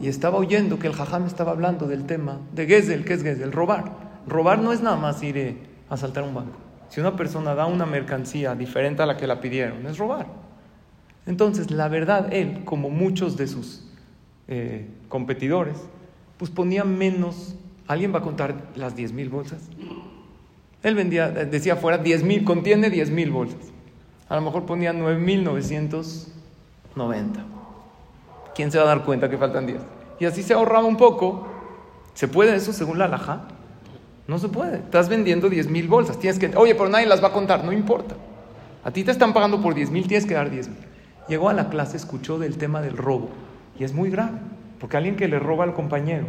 y 0.00 0.08
estaba 0.08 0.38
oyendo 0.38 0.78
que 0.78 0.86
el 0.86 0.94
jajam 0.94 1.26
estaba 1.26 1.52
hablando 1.52 1.86
del 1.86 2.06
tema 2.06 2.40
de 2.52 2.66
Gesel. 2.66 3.04
¿Qué 3.04 3.14
es 3.14 3.22
Gesel? 3.22 3.52
Robar. 3.52 3.92
Robar 4.26 4.58
no 4.58 4.72
es 4.72 4.82
nada 4.82 4.96
más 4.96 5.22
ir 5.22 5.36
eh, 5.36 5.56
a 5.88 5.94
asaltar 5.94 6.24
un 6.24 6.34
banco. 6.34 6.58
Si 6.88 7.00
una 7.00 7.16
persona 7.16 7.54
da 7.54 7.66
una 7.66 7.86
mercancía 7.86 8.54
diferente 8.54 9.02
a 9.02 9.06
la 9.06 9.16
que 9.16 9.26
la 9.26 9.40
pidieron, 9.40 9.86
es 9.86 9.98
robar. 9.98 10.26
Entonces, 11.26 11.70
la 11.70 11.88
verdad, 11.88 12.32
él, 12.32 12.64
como 12.64 12.88
muchos 12.90 13.36
de 13.36 13.48
sus 13.48 13.84
eh, 14.48 14.88
competidores, 15.08 15.76
pues 16.38 16.50
ponía 16.50 16.84
menos. 16.84 17.56
¿Alguien 17.88 18.12
va 18.14 18.18
a 18.18 18.22
contar 18.22 18.54
las 18.74 18.96
10 18.96 19.12
mil 19.12 19.28
bolsas? 19.28 19.68
Él 20.82 20.94
vendía, 20.94 21.30
decía 21.30 21.74
afuera 21.74 21.98
10 21.98 22.22
mil, 22.22 22.44
contiene 22.44 22.90
10 22.90 23.10
mil 23.10 23.30
bolsas. 23.30 23.60
A 24.28 24.36
lo 24.36 24.42
mejor 24.42 24.66
ponía 24.66 24.92
9.990. 24.92 26.26
¿Quién 28.54 28.70
se 28.72 28.78
va 28.78 28.84
a 28.84 28.88
dar 28.88 29.04
cuenta 29.04 29.28
que 29.28 29.38
faltan 29.38 29.66
10? 29.66 29.80
Y 30.18 30.24
así 30.24 30.42
se 30.42 30.54
ahorraba 30.54 30.86
un 30.86 30.96
poco. 30.96 31.46
¿Se 32.14 32.28
puede 32.28 32.56
eso 32.56 32.72
según 32.72 32.98
la 32.98 33.04
alhaja? 33.04 33.48
No 34.26 34.38
se 34.38 34.48
puede. 34.48 34.78
Estás 34.78 35.08
vendiendo 35.08 35.48
10 35.48 35.68
mil 35.68 35.88
bolsas. 35.88 36.18
Tienes 36.18 36.38
que, 36.38 36.50
oye, 36.56 36.74
pero 36.74 36.88
nadie 36.88 37.06
las 37.06 37.22
va 37.22 37.28
a 37.28 37.32
contar. 37.32 37.64
No 37.64 37.72
importa. 37.72 38.16
A 38.82 38.90
ti 38.90 39.04
te 39.04 39.10
están 39.10 39.32
pagando 39.32 39.60
por 39.60 39.74
10 39.74 39.90
mil, 39.90 40.06
tienes 40.08 40.26
que 40.26 40.34
dar 40.34 40.50
10 40.50 40.68
mil. 40.68 40.78
Llegó 41.28 41.48
a 41.48 41.52
la 41.52 41.68
clase, 41.68 41.96
escuchó 41.96 42.38
del 42.38 42.56
tema 42.56 42.80
del 42.80 42.96
robo. 42.96 43.28
Y 43.78 43.84
es 43.84 43.92
muy 43.92 44.10
grave. 44.10 44.38
Porque 44.80 44.96
alguien 44.96 45.16
que 45.16 45.28
le 45.28 45.38
roba 45.38 45.64
al 45.64 45.74
compañero, 45.74 46.26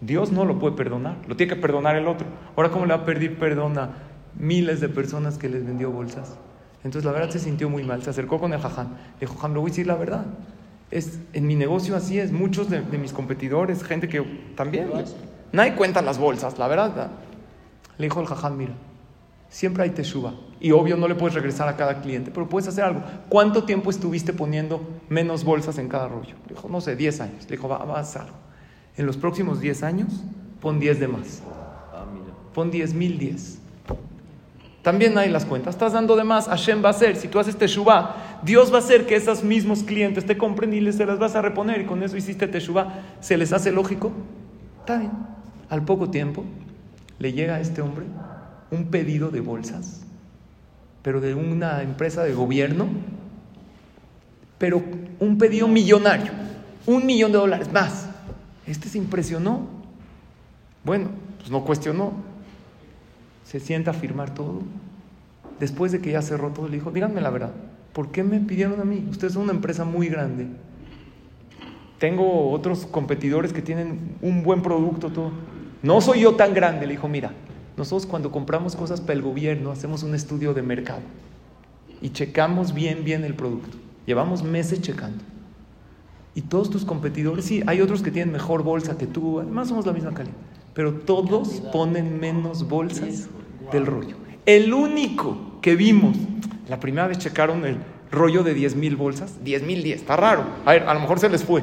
Dios 0.00 0.32
no 0.32 0.44
lo 0.44 0.58
puede 0.58 0.76
perdonar. 0.76 1.16
Lo 1.26 1.36
tiene 1.36 1.54
que 1.54 1.60
perdonar 1.60 1.96
el 1.96 2.06
otro. 2.08 2.26
Ahora, 2.56 2.70
¿cómo 2.70 2.86
le 2.86 2.94
va 2.94 3.02
a 3.02 3.04
pedir 3.04 3.38
perdón 3.38 3.78
a 3.78 3.90
miles 4.38 4.80
de 4.80 4.88
personas 4.88 5.38
que 5.38 5.48
les 5.48 5.64
vendió 5.64 5.90
bolsas? 5.90 6.36
Entonces, 6.84 7.04
la 7.04 7.12
verdad 7.12 7.30
se 7.30 7.38
sintió 7.38 7.70
muy 7.70 7.82
mal. 7.84 8.02
Se 8.02 8.10
acercó 8.10 8.38
con 8.38 8.52
el 8.52 8.60
jaján. 8.60 8.88
Le 9.14 9.20
dijo, 9.20 9.34
Jajam, 9.34 9.54
le 9.54 9.60
voy 9.60 9.70
a 9.70 9.72
decir 9.72 9.86
la 9.86 9.96
verdad. 9.96 10.26
Es, 10.90 11.18
en 11.32 11.46
mi 11.46 11.54
negocio 11.54 11.96
así 11.96 12.18
es. 12.18 12.32
Muchos 12.32 12.68
de, 12.68 12.82
de 12.82 12.98
mis 12.98 13.12
competidores, 13.12 13.82
gente 13.82 14.08
que 14.08 14.20
también. 14.54 14.90
Nadie 15.52 15.74
cuenta 15.74 16.02
las 16.02 16.18
bolsas, 16.18 16.58
la 16.58 16.68
verdad. 16.68 17.10
Le 17.96 18.06
dijo 18.06 18.20
el 18.20 18.26
jaján, 18.26 18.56
mira, 18.58 18.72
siempre 19.48 19.84
hay 19.84 19.90
teshuva. 19.90 20.34
Y 20.60 20.72
obvio 20.72 20.96
no 20.96 21.06
le 21.08 21.14
puedes 21.14 21.34
regresar 21.34 21.68
a 21.68 21.76
cada 21.76 22.00
cliente, 22.00 22.30
pero 22.32 22.48
puedes 22.48 22.68
hacer 22.68 22.84
algo. 22.84 23.02
¿Cuánto 23.28 23.64
tiempo 23.64 23.90
estuviste 23.90 24.32
poniendo 24.32 24.80
menos 25.08 25.44
bolsas 25.44 25.78
en 25.78 25.88
cada 25.88 26.08
rollo? 26.08 26.34
Le 26.48 26.54
dijo, 26.54 26.68
no 26.68 26.80
sé, 26.80 26.96
10 26.96 27.20
años. 27.20 27.44
Le 27.44 27.56
dijo, 27.56 27.68
va, 27.68 27.78
va 27.78 27.98
a 27.98 28.00
hacer 28.00 28.22
algo. 28.22 28.34
En 28.96 29.06
los 29.06 29.16
próximos 29.16 29.60
10 29.60 29.82
años, 29.82 30.24
pon 30.60 30.78
10 30.78 31.00
de 31.00 31.08
más. 31.08 31.42
Ah. 31.92 32.04
Pon 32.52 32.70
10 32.70 32.94
mil 32.94 33.18
10. 33.18 33.58
También 34.82 35.16
hay 35.16 35.30
las 35.30 35.46
cuentas. 35.46 35.74
Estás 35.74 35.94
dando 35.94 36.14
de 36.14 36.24
más. 36.24 36.46
Hashem 36.46 36.84
va 36.84 36.88
a 36.88 36.90
hacer. 36.90 37.16
Si 37.16 37.26
tú 37.26 37.38
haces 37.38 37.56
Teshuvah, 37.56 38.40
Dios 38.42 38.70
va 38.70 38.76
a 38.76 38.80
hacer 38.80 39.06
que 39.06 39.16
esos 39.16 39.42
mismos 39.42 39.82
clientes 39.82 40.26
te 40.26 40.36
compren 40.36 40.74
y 40.74 40.80
les, 40.80 40.96
se 40.96 41.06
las 41.06 41.18
vas 41.18 41.34
a 41.34 41.42
reponer. 41.42 41.80
Y 41.80 41.86
con 41.86 42.02
eso 42.02 42.16
hiciste 42.16 42.46
Teshuvah. 42.46 43.02
¿Se 43.20 43.38
les 43.38 43.52
hace 43.54 43.72
lógico? 43.72 44.12
Está 44.80 44.98
bien. 44.98 45.12
Al 45.70 45.84
poco 45.84 46.10
tiempo 46.10 46.44
le 47.18 47.32
llega 47.32 47.54
a 47.54 47.60
este 47.60 47.80
hombre 47.80 48.04
un 48.70 48.90
pedido 48.90 49.30
de 49.30 49.40
bolsas, 49.40 50.02
pero 51.02 51.20
de 51.20 51.34
una 51.34 51.82
empresa 51.82 52.22
de 52.22 52.34
gobierno, 52.34 52.86
pero 54.58 54.82
un 55.20 55.38
pedido 55.38 55.68
millonario, 55.68 56.32
un 56.86 57.06
millón 57.06 57.32
de 57.32 57.38
dólares 57.38 57.72
más. 57.72 58.03
Este 58.66 58.88
se 58.88 58.98
impresionó. 58.98 59.66
Bueno, 60.84 61.08
pues 61.38 61.50
no 61.50 61.64
cuestionó. 61.64 62.12
Se 63.44 63.60
sienta 63.60 63.90
a 63.90 63.94
firmar 63.94 64.34
todo. 64.34 64.62
Después 65.60 65.92
de 65.92 66.00
que 66.00 66.12
ya 66.12 66.22
cerró 66.22 66.50
todo, 66.50 66.68
le 66.68 66.76
dijo, 66.76 66.90
díganme 66.90 67.20
la 67.20 67.30
verdad, 67.30 67.52
¿por 67.92 68.10
qué 68.10 68.24
me 68.24 68.40
pidieron 68.40 68.80
a 68.80 68.84
mí? 68.84 69.06
Ustedes 69.10 69.34
son 69.34 69.42
una 69.42 69.52
empresa 69.52 69.84
muy 69.84 70.08
grande. 70.08 70.46
Tengo 71.98 72.50
otros 72.50 72.86
competidores 72.86 73.52
que 73.52 73.62
tienen 73.62 74.16
un 74.20 74.42
buen 74.42 74.62
producto, 74.62 75.10
todo. 75.10 75.30
No 75.82 76.00
soy 76.00 76.20
yo 76.20 76.34
tan 76.34 76.54
grande. 76.54 76.86
Le 76.86 76.94
dijo, 76.94 77.08
mira, 77.08 77.32
nosotros 77.76 78.06
cuando 78.06 78.30
compramos 78.30 78.74
cosas 78.74 79.00
para 79.00 79.14
el 79.14 79.22
gobierno 79.22 79.70
hacemos 79.70 80.02
un 80.02 80.14
estudio 80.14 80.54
de 80.54 80.62
mercado 80.62 81.02
y 82.00 82.10
checamos 82.10 82.74
bien, 82.74 83.04
bien 83.04 83.24
el 83.24 83.34
producto. 83.34 83.78
Llevamos 84.06 84.42
meses 84.42 84.82
checando. 84.82 85.24
Y 86.34 86.42
todos 86.42 86.70
tus 86.70 86.84
competidores, 86.84 87.44
sí, 87.44 87.62
hay 87.66 87.80
otros 87.80 88.02
que 88.02 88.10
tienen 88.10 88.32
mejor 88.32 88.62
bolsa 88.62 88.98
que 88.98 89.06
tú, 89.06 89.40
además 89.40 89.68
somos 89.68 89.86
la 89.86 89.92
misma 89.92 90.12
calidad, 90.12 90.34
pero 90.74 90.94
todos 90.94 91.62
ponen 91.72 92.18
menos 92.18 92.68
bolsas 92.68 93.28
del 93.70 93.86
rollo. 93.86 94.16
El 94.46 94.74
único 94.74 95.60
que 95.62 95.76
vimos, 95.76 96.16
la 96.68 96.80
primera 96.80 97.06
vez 97.06 97.18
checaron 97.18 97.64
el 97.64 97.78
rollo 98.10 98.42
de 98.42 98.52
10 98.54 98.76
mil 98.76 98.96
bolsas, 98.96 99.44
10 99.44 99.62
mil 99.62 99.82
10, 99.82 100.00
está 100.00 100.16
raro. 100.16 100.44
A 100.64 100.72
ver, 100.72 100.82
a 100.84 100.94
lo 100.94 101.00
mejor 101.00 101.20
se 101.20 101.28
les 101.28 101.44
fue. 101.44 101.62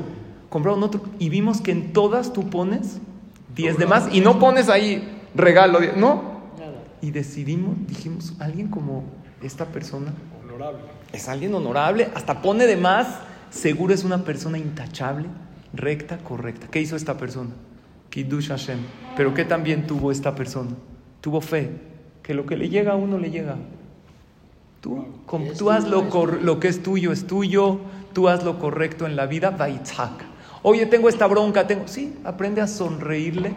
Compraron 0.49 0.81
otro 0.83 1.01
y 1.19 1.29
vimos 1.29 1.61
que 1.61 1.71
en 1.71 1.93
todas 1.93 2.33
tú 2.33 2.49
pones 2.49 2.99
10 3.55 3.77
de 3.77 3.85
más 3.85 4.07
y 4.13 4.21
no 4.21 4.39
pones 4.39 4.69
ahí 4.69 5.21
regalo, 5.35 5.79
no. 5.95 6.41
Nada. 6.59 6.83
Y 7.01 7.11
decidimos, 7.11 7.75
dijimos, 7.87 8.33
alguien 8.39 8.69
como 8.69 9.03
esta 9.41 9.65
persona 9.65 10.13
Honorable. 10.43 10.79
es 11.13 11.27
alguien 11.29 11.53
honorable, 11.53 12.09
hasta 12.15 12.41
pone 12.41 12.65
de 12.65 12.77
más, 12.77 13.07
seguro 13.51 13.93
es 13.93 14.03
una 14.03 14.23
persona 14.23 14.57
intachable, 14.57 15.27
recta, 15.73 16.17
correcta. 16.17 16.67
¿Qué 16.71 16.81
hizo 16.81 16.95
esta 16.95 17.17
persona? 17.17 17.51
Kiddush 18.09 18.47
Hashem. 18.47 18.79
Pero 19.15 19.33
¿qué 19.33 19.45
también 19.45 19.85
tuvo 19.85 20.11
esta 20.11 20.33
persona? 20.33 20.71
Tuvo 21.21 21.39
fe, 21.41 21.69
que 22.23 22.33
lo 22.33 22.45
que 22.47 22.57
le 22.57 22.69
llega 22.69 22.93
a 22.93 22.95
uno 22.95 23.19
le 23.19 23.29
llega. 23.29 23.57
Tú, 24.81 25.05
tú 25.57 25.69
haz 25.69 25.87
lo, 25.87 26.09
lo 26.41 26.59
que 26.59 26.67
es 26.67 26.81
tuyo, 26.81 27.11
es 27.11 27.27
tuyo, 27.27 27.79
tú 28.13 28.27
haz 28.27 28.43
lo 28.43 28.57
correcto 28.57 29.05
en 29.05 29.15
la 29.15 29.27
vida, 29.27 29.51
Baitzak. 29.51 30.23
Oye, 30.63 30.85
tengo 30.87 31.09
esta 31.09 31.27
bronca, 31.27 31.67
tengo... 31.67 31.87
Sí, 31.87 32.15
aprende 32.23 32.61
a 32.61 32.67
sonreírle 32.67 33.53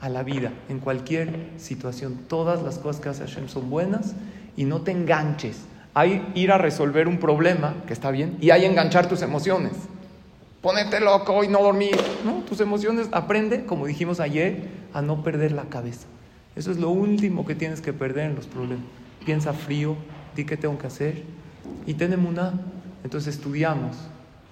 a 0.00 0.08
la 0.08 0.22
vida, 0.22 0.52
en 0.68 0.80
cualquier 0.80 1.50
situación. 1.56 2.20
Todas 2.28 2.62
las 2.62 2.78
cosas 2.78 3.00
que 3.00 3.08
hace 3.08 3.24
Hashem 3.24 3.48
son 3.48 3.70
buenas 3.70 4.14
y 4.56 4.64
no 4.64 4.82
te 4.82 4.90
enganches. 4.90 5.60
Hay 5.94 6.26
ir 6.34 6.52
a 6.52 6.58
resolver 6.58 7.08
un 7.08 7.18
problema, 7.18 7.74
que 7.86 7.92
está 7.92 8.10
bien, 8.10 8.38
y 8.40 8.50
hay 8.50 8.64
enganchar 8.64 9.08
tus 9.08 9.22
emociones. 9.22 9.72
Ponete 10.62 11.00
loco 11.00 11.42
y 11.42 11.48
no 11.48 11.62
dormir. 11.62 11.96
Tus 12.48 12.60
emociones, 12.60 13.08
aprende, 13.12 13.64
como 13.64 13.86
dijimos 13.86 14.20
ayer, 14.20 14.68
a 14.94 15.02
no 15.02 15.22
perder 15.22 15.52
la 15.52 15.64
cabeza. 15.64 16.06
Eso 16.54 16.70
es 16.70 16.78
lo 16.78 16.90
último 16.90 17.44
que 17.44 17.54
tienes 17.54 17.80
que 17.80 17.92
perder 17.92 18.30
en 18.30 18.36
los 18.36 18.46
problemas. 18.46 18.84
Piensa 19.24 19.52
frío, 19.52 19.96
di 20.36 20.44
qué 20.44 20.56
tengo 20.56 20.78
que 20.78 20.86
hacer 20.86 21.22
y 21.86 21.94
tenemos 21.94 22.30
una. 22.30 22.52
Entonces 23.04 23.34
estudiamos, 23.34 23.96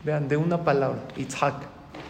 vean, 0.05 0.29
de 0.29 0.37
una 0.37 0.65
palabra, 0.65 1.01
Itzhak, 1.17 1.55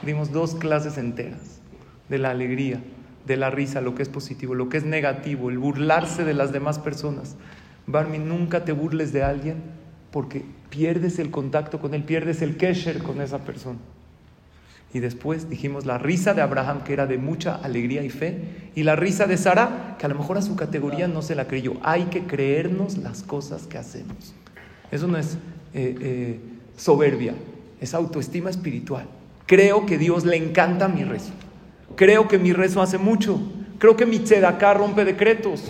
dimos 0.02 0.32
dos 0.32 0.54
clases 0.54 0.96
enteras 0.96 1.60
de 2.08 2.18
la 2.18 2.30
alegría, 2.30 2.80
de 3.26 3.36
la 3.36 3.50
risa, 3.50 3.82
lo 3.82 3.94
que 3.94 4.02
es 4.02 4.08
positivo, 4.08 4.54
lo 4.54 4.70
que 4.70 4.78
es 4.78 4.84
negativo, 4.84 5.50
el 5.50 5.58
burlarse 5.58 6.24
de 6.24 6.32
las 6.32 6.52
demás 6.52 6.78
personas. 6.78 7.36
Barmi, 7.92 8.18
nunca 8.18 8.64
te 8.64 8.72
burles 8.72 9.12
de 9.12 9.22
alguien 9.22 9.57
porque 10.11 10.44
pierdes 10.70 11.18
el 11.18 11.31
contacto 11.31 11.81
con 11.81 11.94
él, 11.94 12.05
pierdes 12.05 12.42
el 12.42 12.57
kesher 12.57 13.03
con 13.03 13.20
esa 13.20 13.38
persona. 13.38 13.79
Y 14.92 14.98
después 14.98 15.48
dijimos 15.48 15.87
la 15.87 15.98
risa 15.98 16.35
de 16.35 16.42
Abraham, 16.42 16.83
que 16.83 16.92
era 16.92 17.07
de 17.07 17.16
mucha 17.16 17.55
alegría 17.55 18.03
y 18.03 18.11
fe, 18.11 18.70
y 18.74 18.83
la 18.83 18.96
risa 18.96 19.26
de 19.26 19.37
Sara, 19.37 19.96
que 19.98 20.07
a 20.07 20.09
lo 20.09 20.16
mejor 20.16 20.37
a 20.37 20.42
su 20.42 20.57
categoría 20.57 21.07
no 21.07 21.22
se 21.22 21.37
la 21.37 21.46
creyó. 21.46 21.74
Hay 21.83 22.05
que 22.07 22.24
creernos 22.24 22.98
las 22.98 23.22
cosas 23.22 23.68
que 23.68 23.79
hacemos. 23.79 24.35
Eso 24.90 25.07
no 25.07 25.16
es 25.16 25.35
eh, 25.74 25.96
eh, 26.00 26.40
soberbia, 26.76 27.35
es 27.81 27.94
autoestima 27.94 28.50
espiritual. 28.50 29.07
Creo 29.46 29.87
que 29.87 29.96
Dios 29.96 30.24
le 30.24 30.37
encanta 30.37 30.88
mi 30.88 31.05
rezo. 31.05 31.33
Creo 31.94 32.26
que 32.26 32.38
mi 32.38 32.53
rezo 32.53 32.83
hace 32.83 32.98
mucho. 32.98 33.40
Creo 33.79 33.96
que 33.96 34.07
mi 34.07 34.18
tzedaká 34.18 34.74
rompe 34.74 35.05
decretos. 35.05 35.64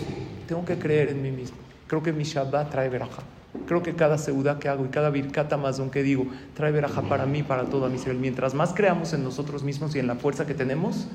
Tengo 0.48 0.64
que 0.64 0.78
creer 0.78 1.10
en 1.10 1.22
mí 1.22 1.30
mismo. 1.30 1.59
Creo 1.90 2.04
que 2.04 2.12
mi 2.12 2.22
Shabbat 2.22 2.70
trae 2.70 2.88
verajá. 2.88 3.22
Creo 3.66 3.82
que 3.82 3.96
cada 3.96 4.16
seudá 4.16 4.60
que 4.60 4.68
hago 4.68 4.84
y 4.84 4.90
cada 4.90 5.10
birkat 5.10 5.52
amazon 5.52 5.90
que 5.90 6.04
digo 6.04 6.24
trae 6.54 6.70
verajá 6.70 7.02
para 7.02 7.26
mí, 7.26 7.42
para 7.42 7.64
toda 7.64 7.88
mi 7.88 7.98
ser. 7.98 8.14
Mientras 8.14 8.54
más 8.54 8.72
creamos 8.72 9.12
en 9.12 9.24
nosotros 9.24 9.64
mismos 9.64 9.96
y 9.96 9.98
en 9.98 10.06
la 10.06 10.14
fuerza 10.14 10.46
que 10.46 10.54
tenemos, 10.54 11.08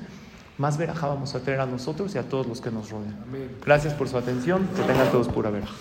más 0.58 0.76
verajá 0.76 1.06
vamos 1.06 1.34
a 1.34 1.40
traer 1.40 1.60
a 1.60 1.66
nosotros 1.66 2.14
y 2.14 2.18
a 2.18 2.28
todos 2.28 2.46
los 2.46 2.60
que 2.60 2.70
nos 2.70 2.90
rodean. 2.90 3.16
Gracias 3.64 3.94
por 3.94 4.06
su 4.06 4.18
atención. 4.18 4.68
Que 4.76 4.82
tengan 4.82 5.10
todos 5.10 5.28
pura 5.28 5.48
verajá. 5.48 5.74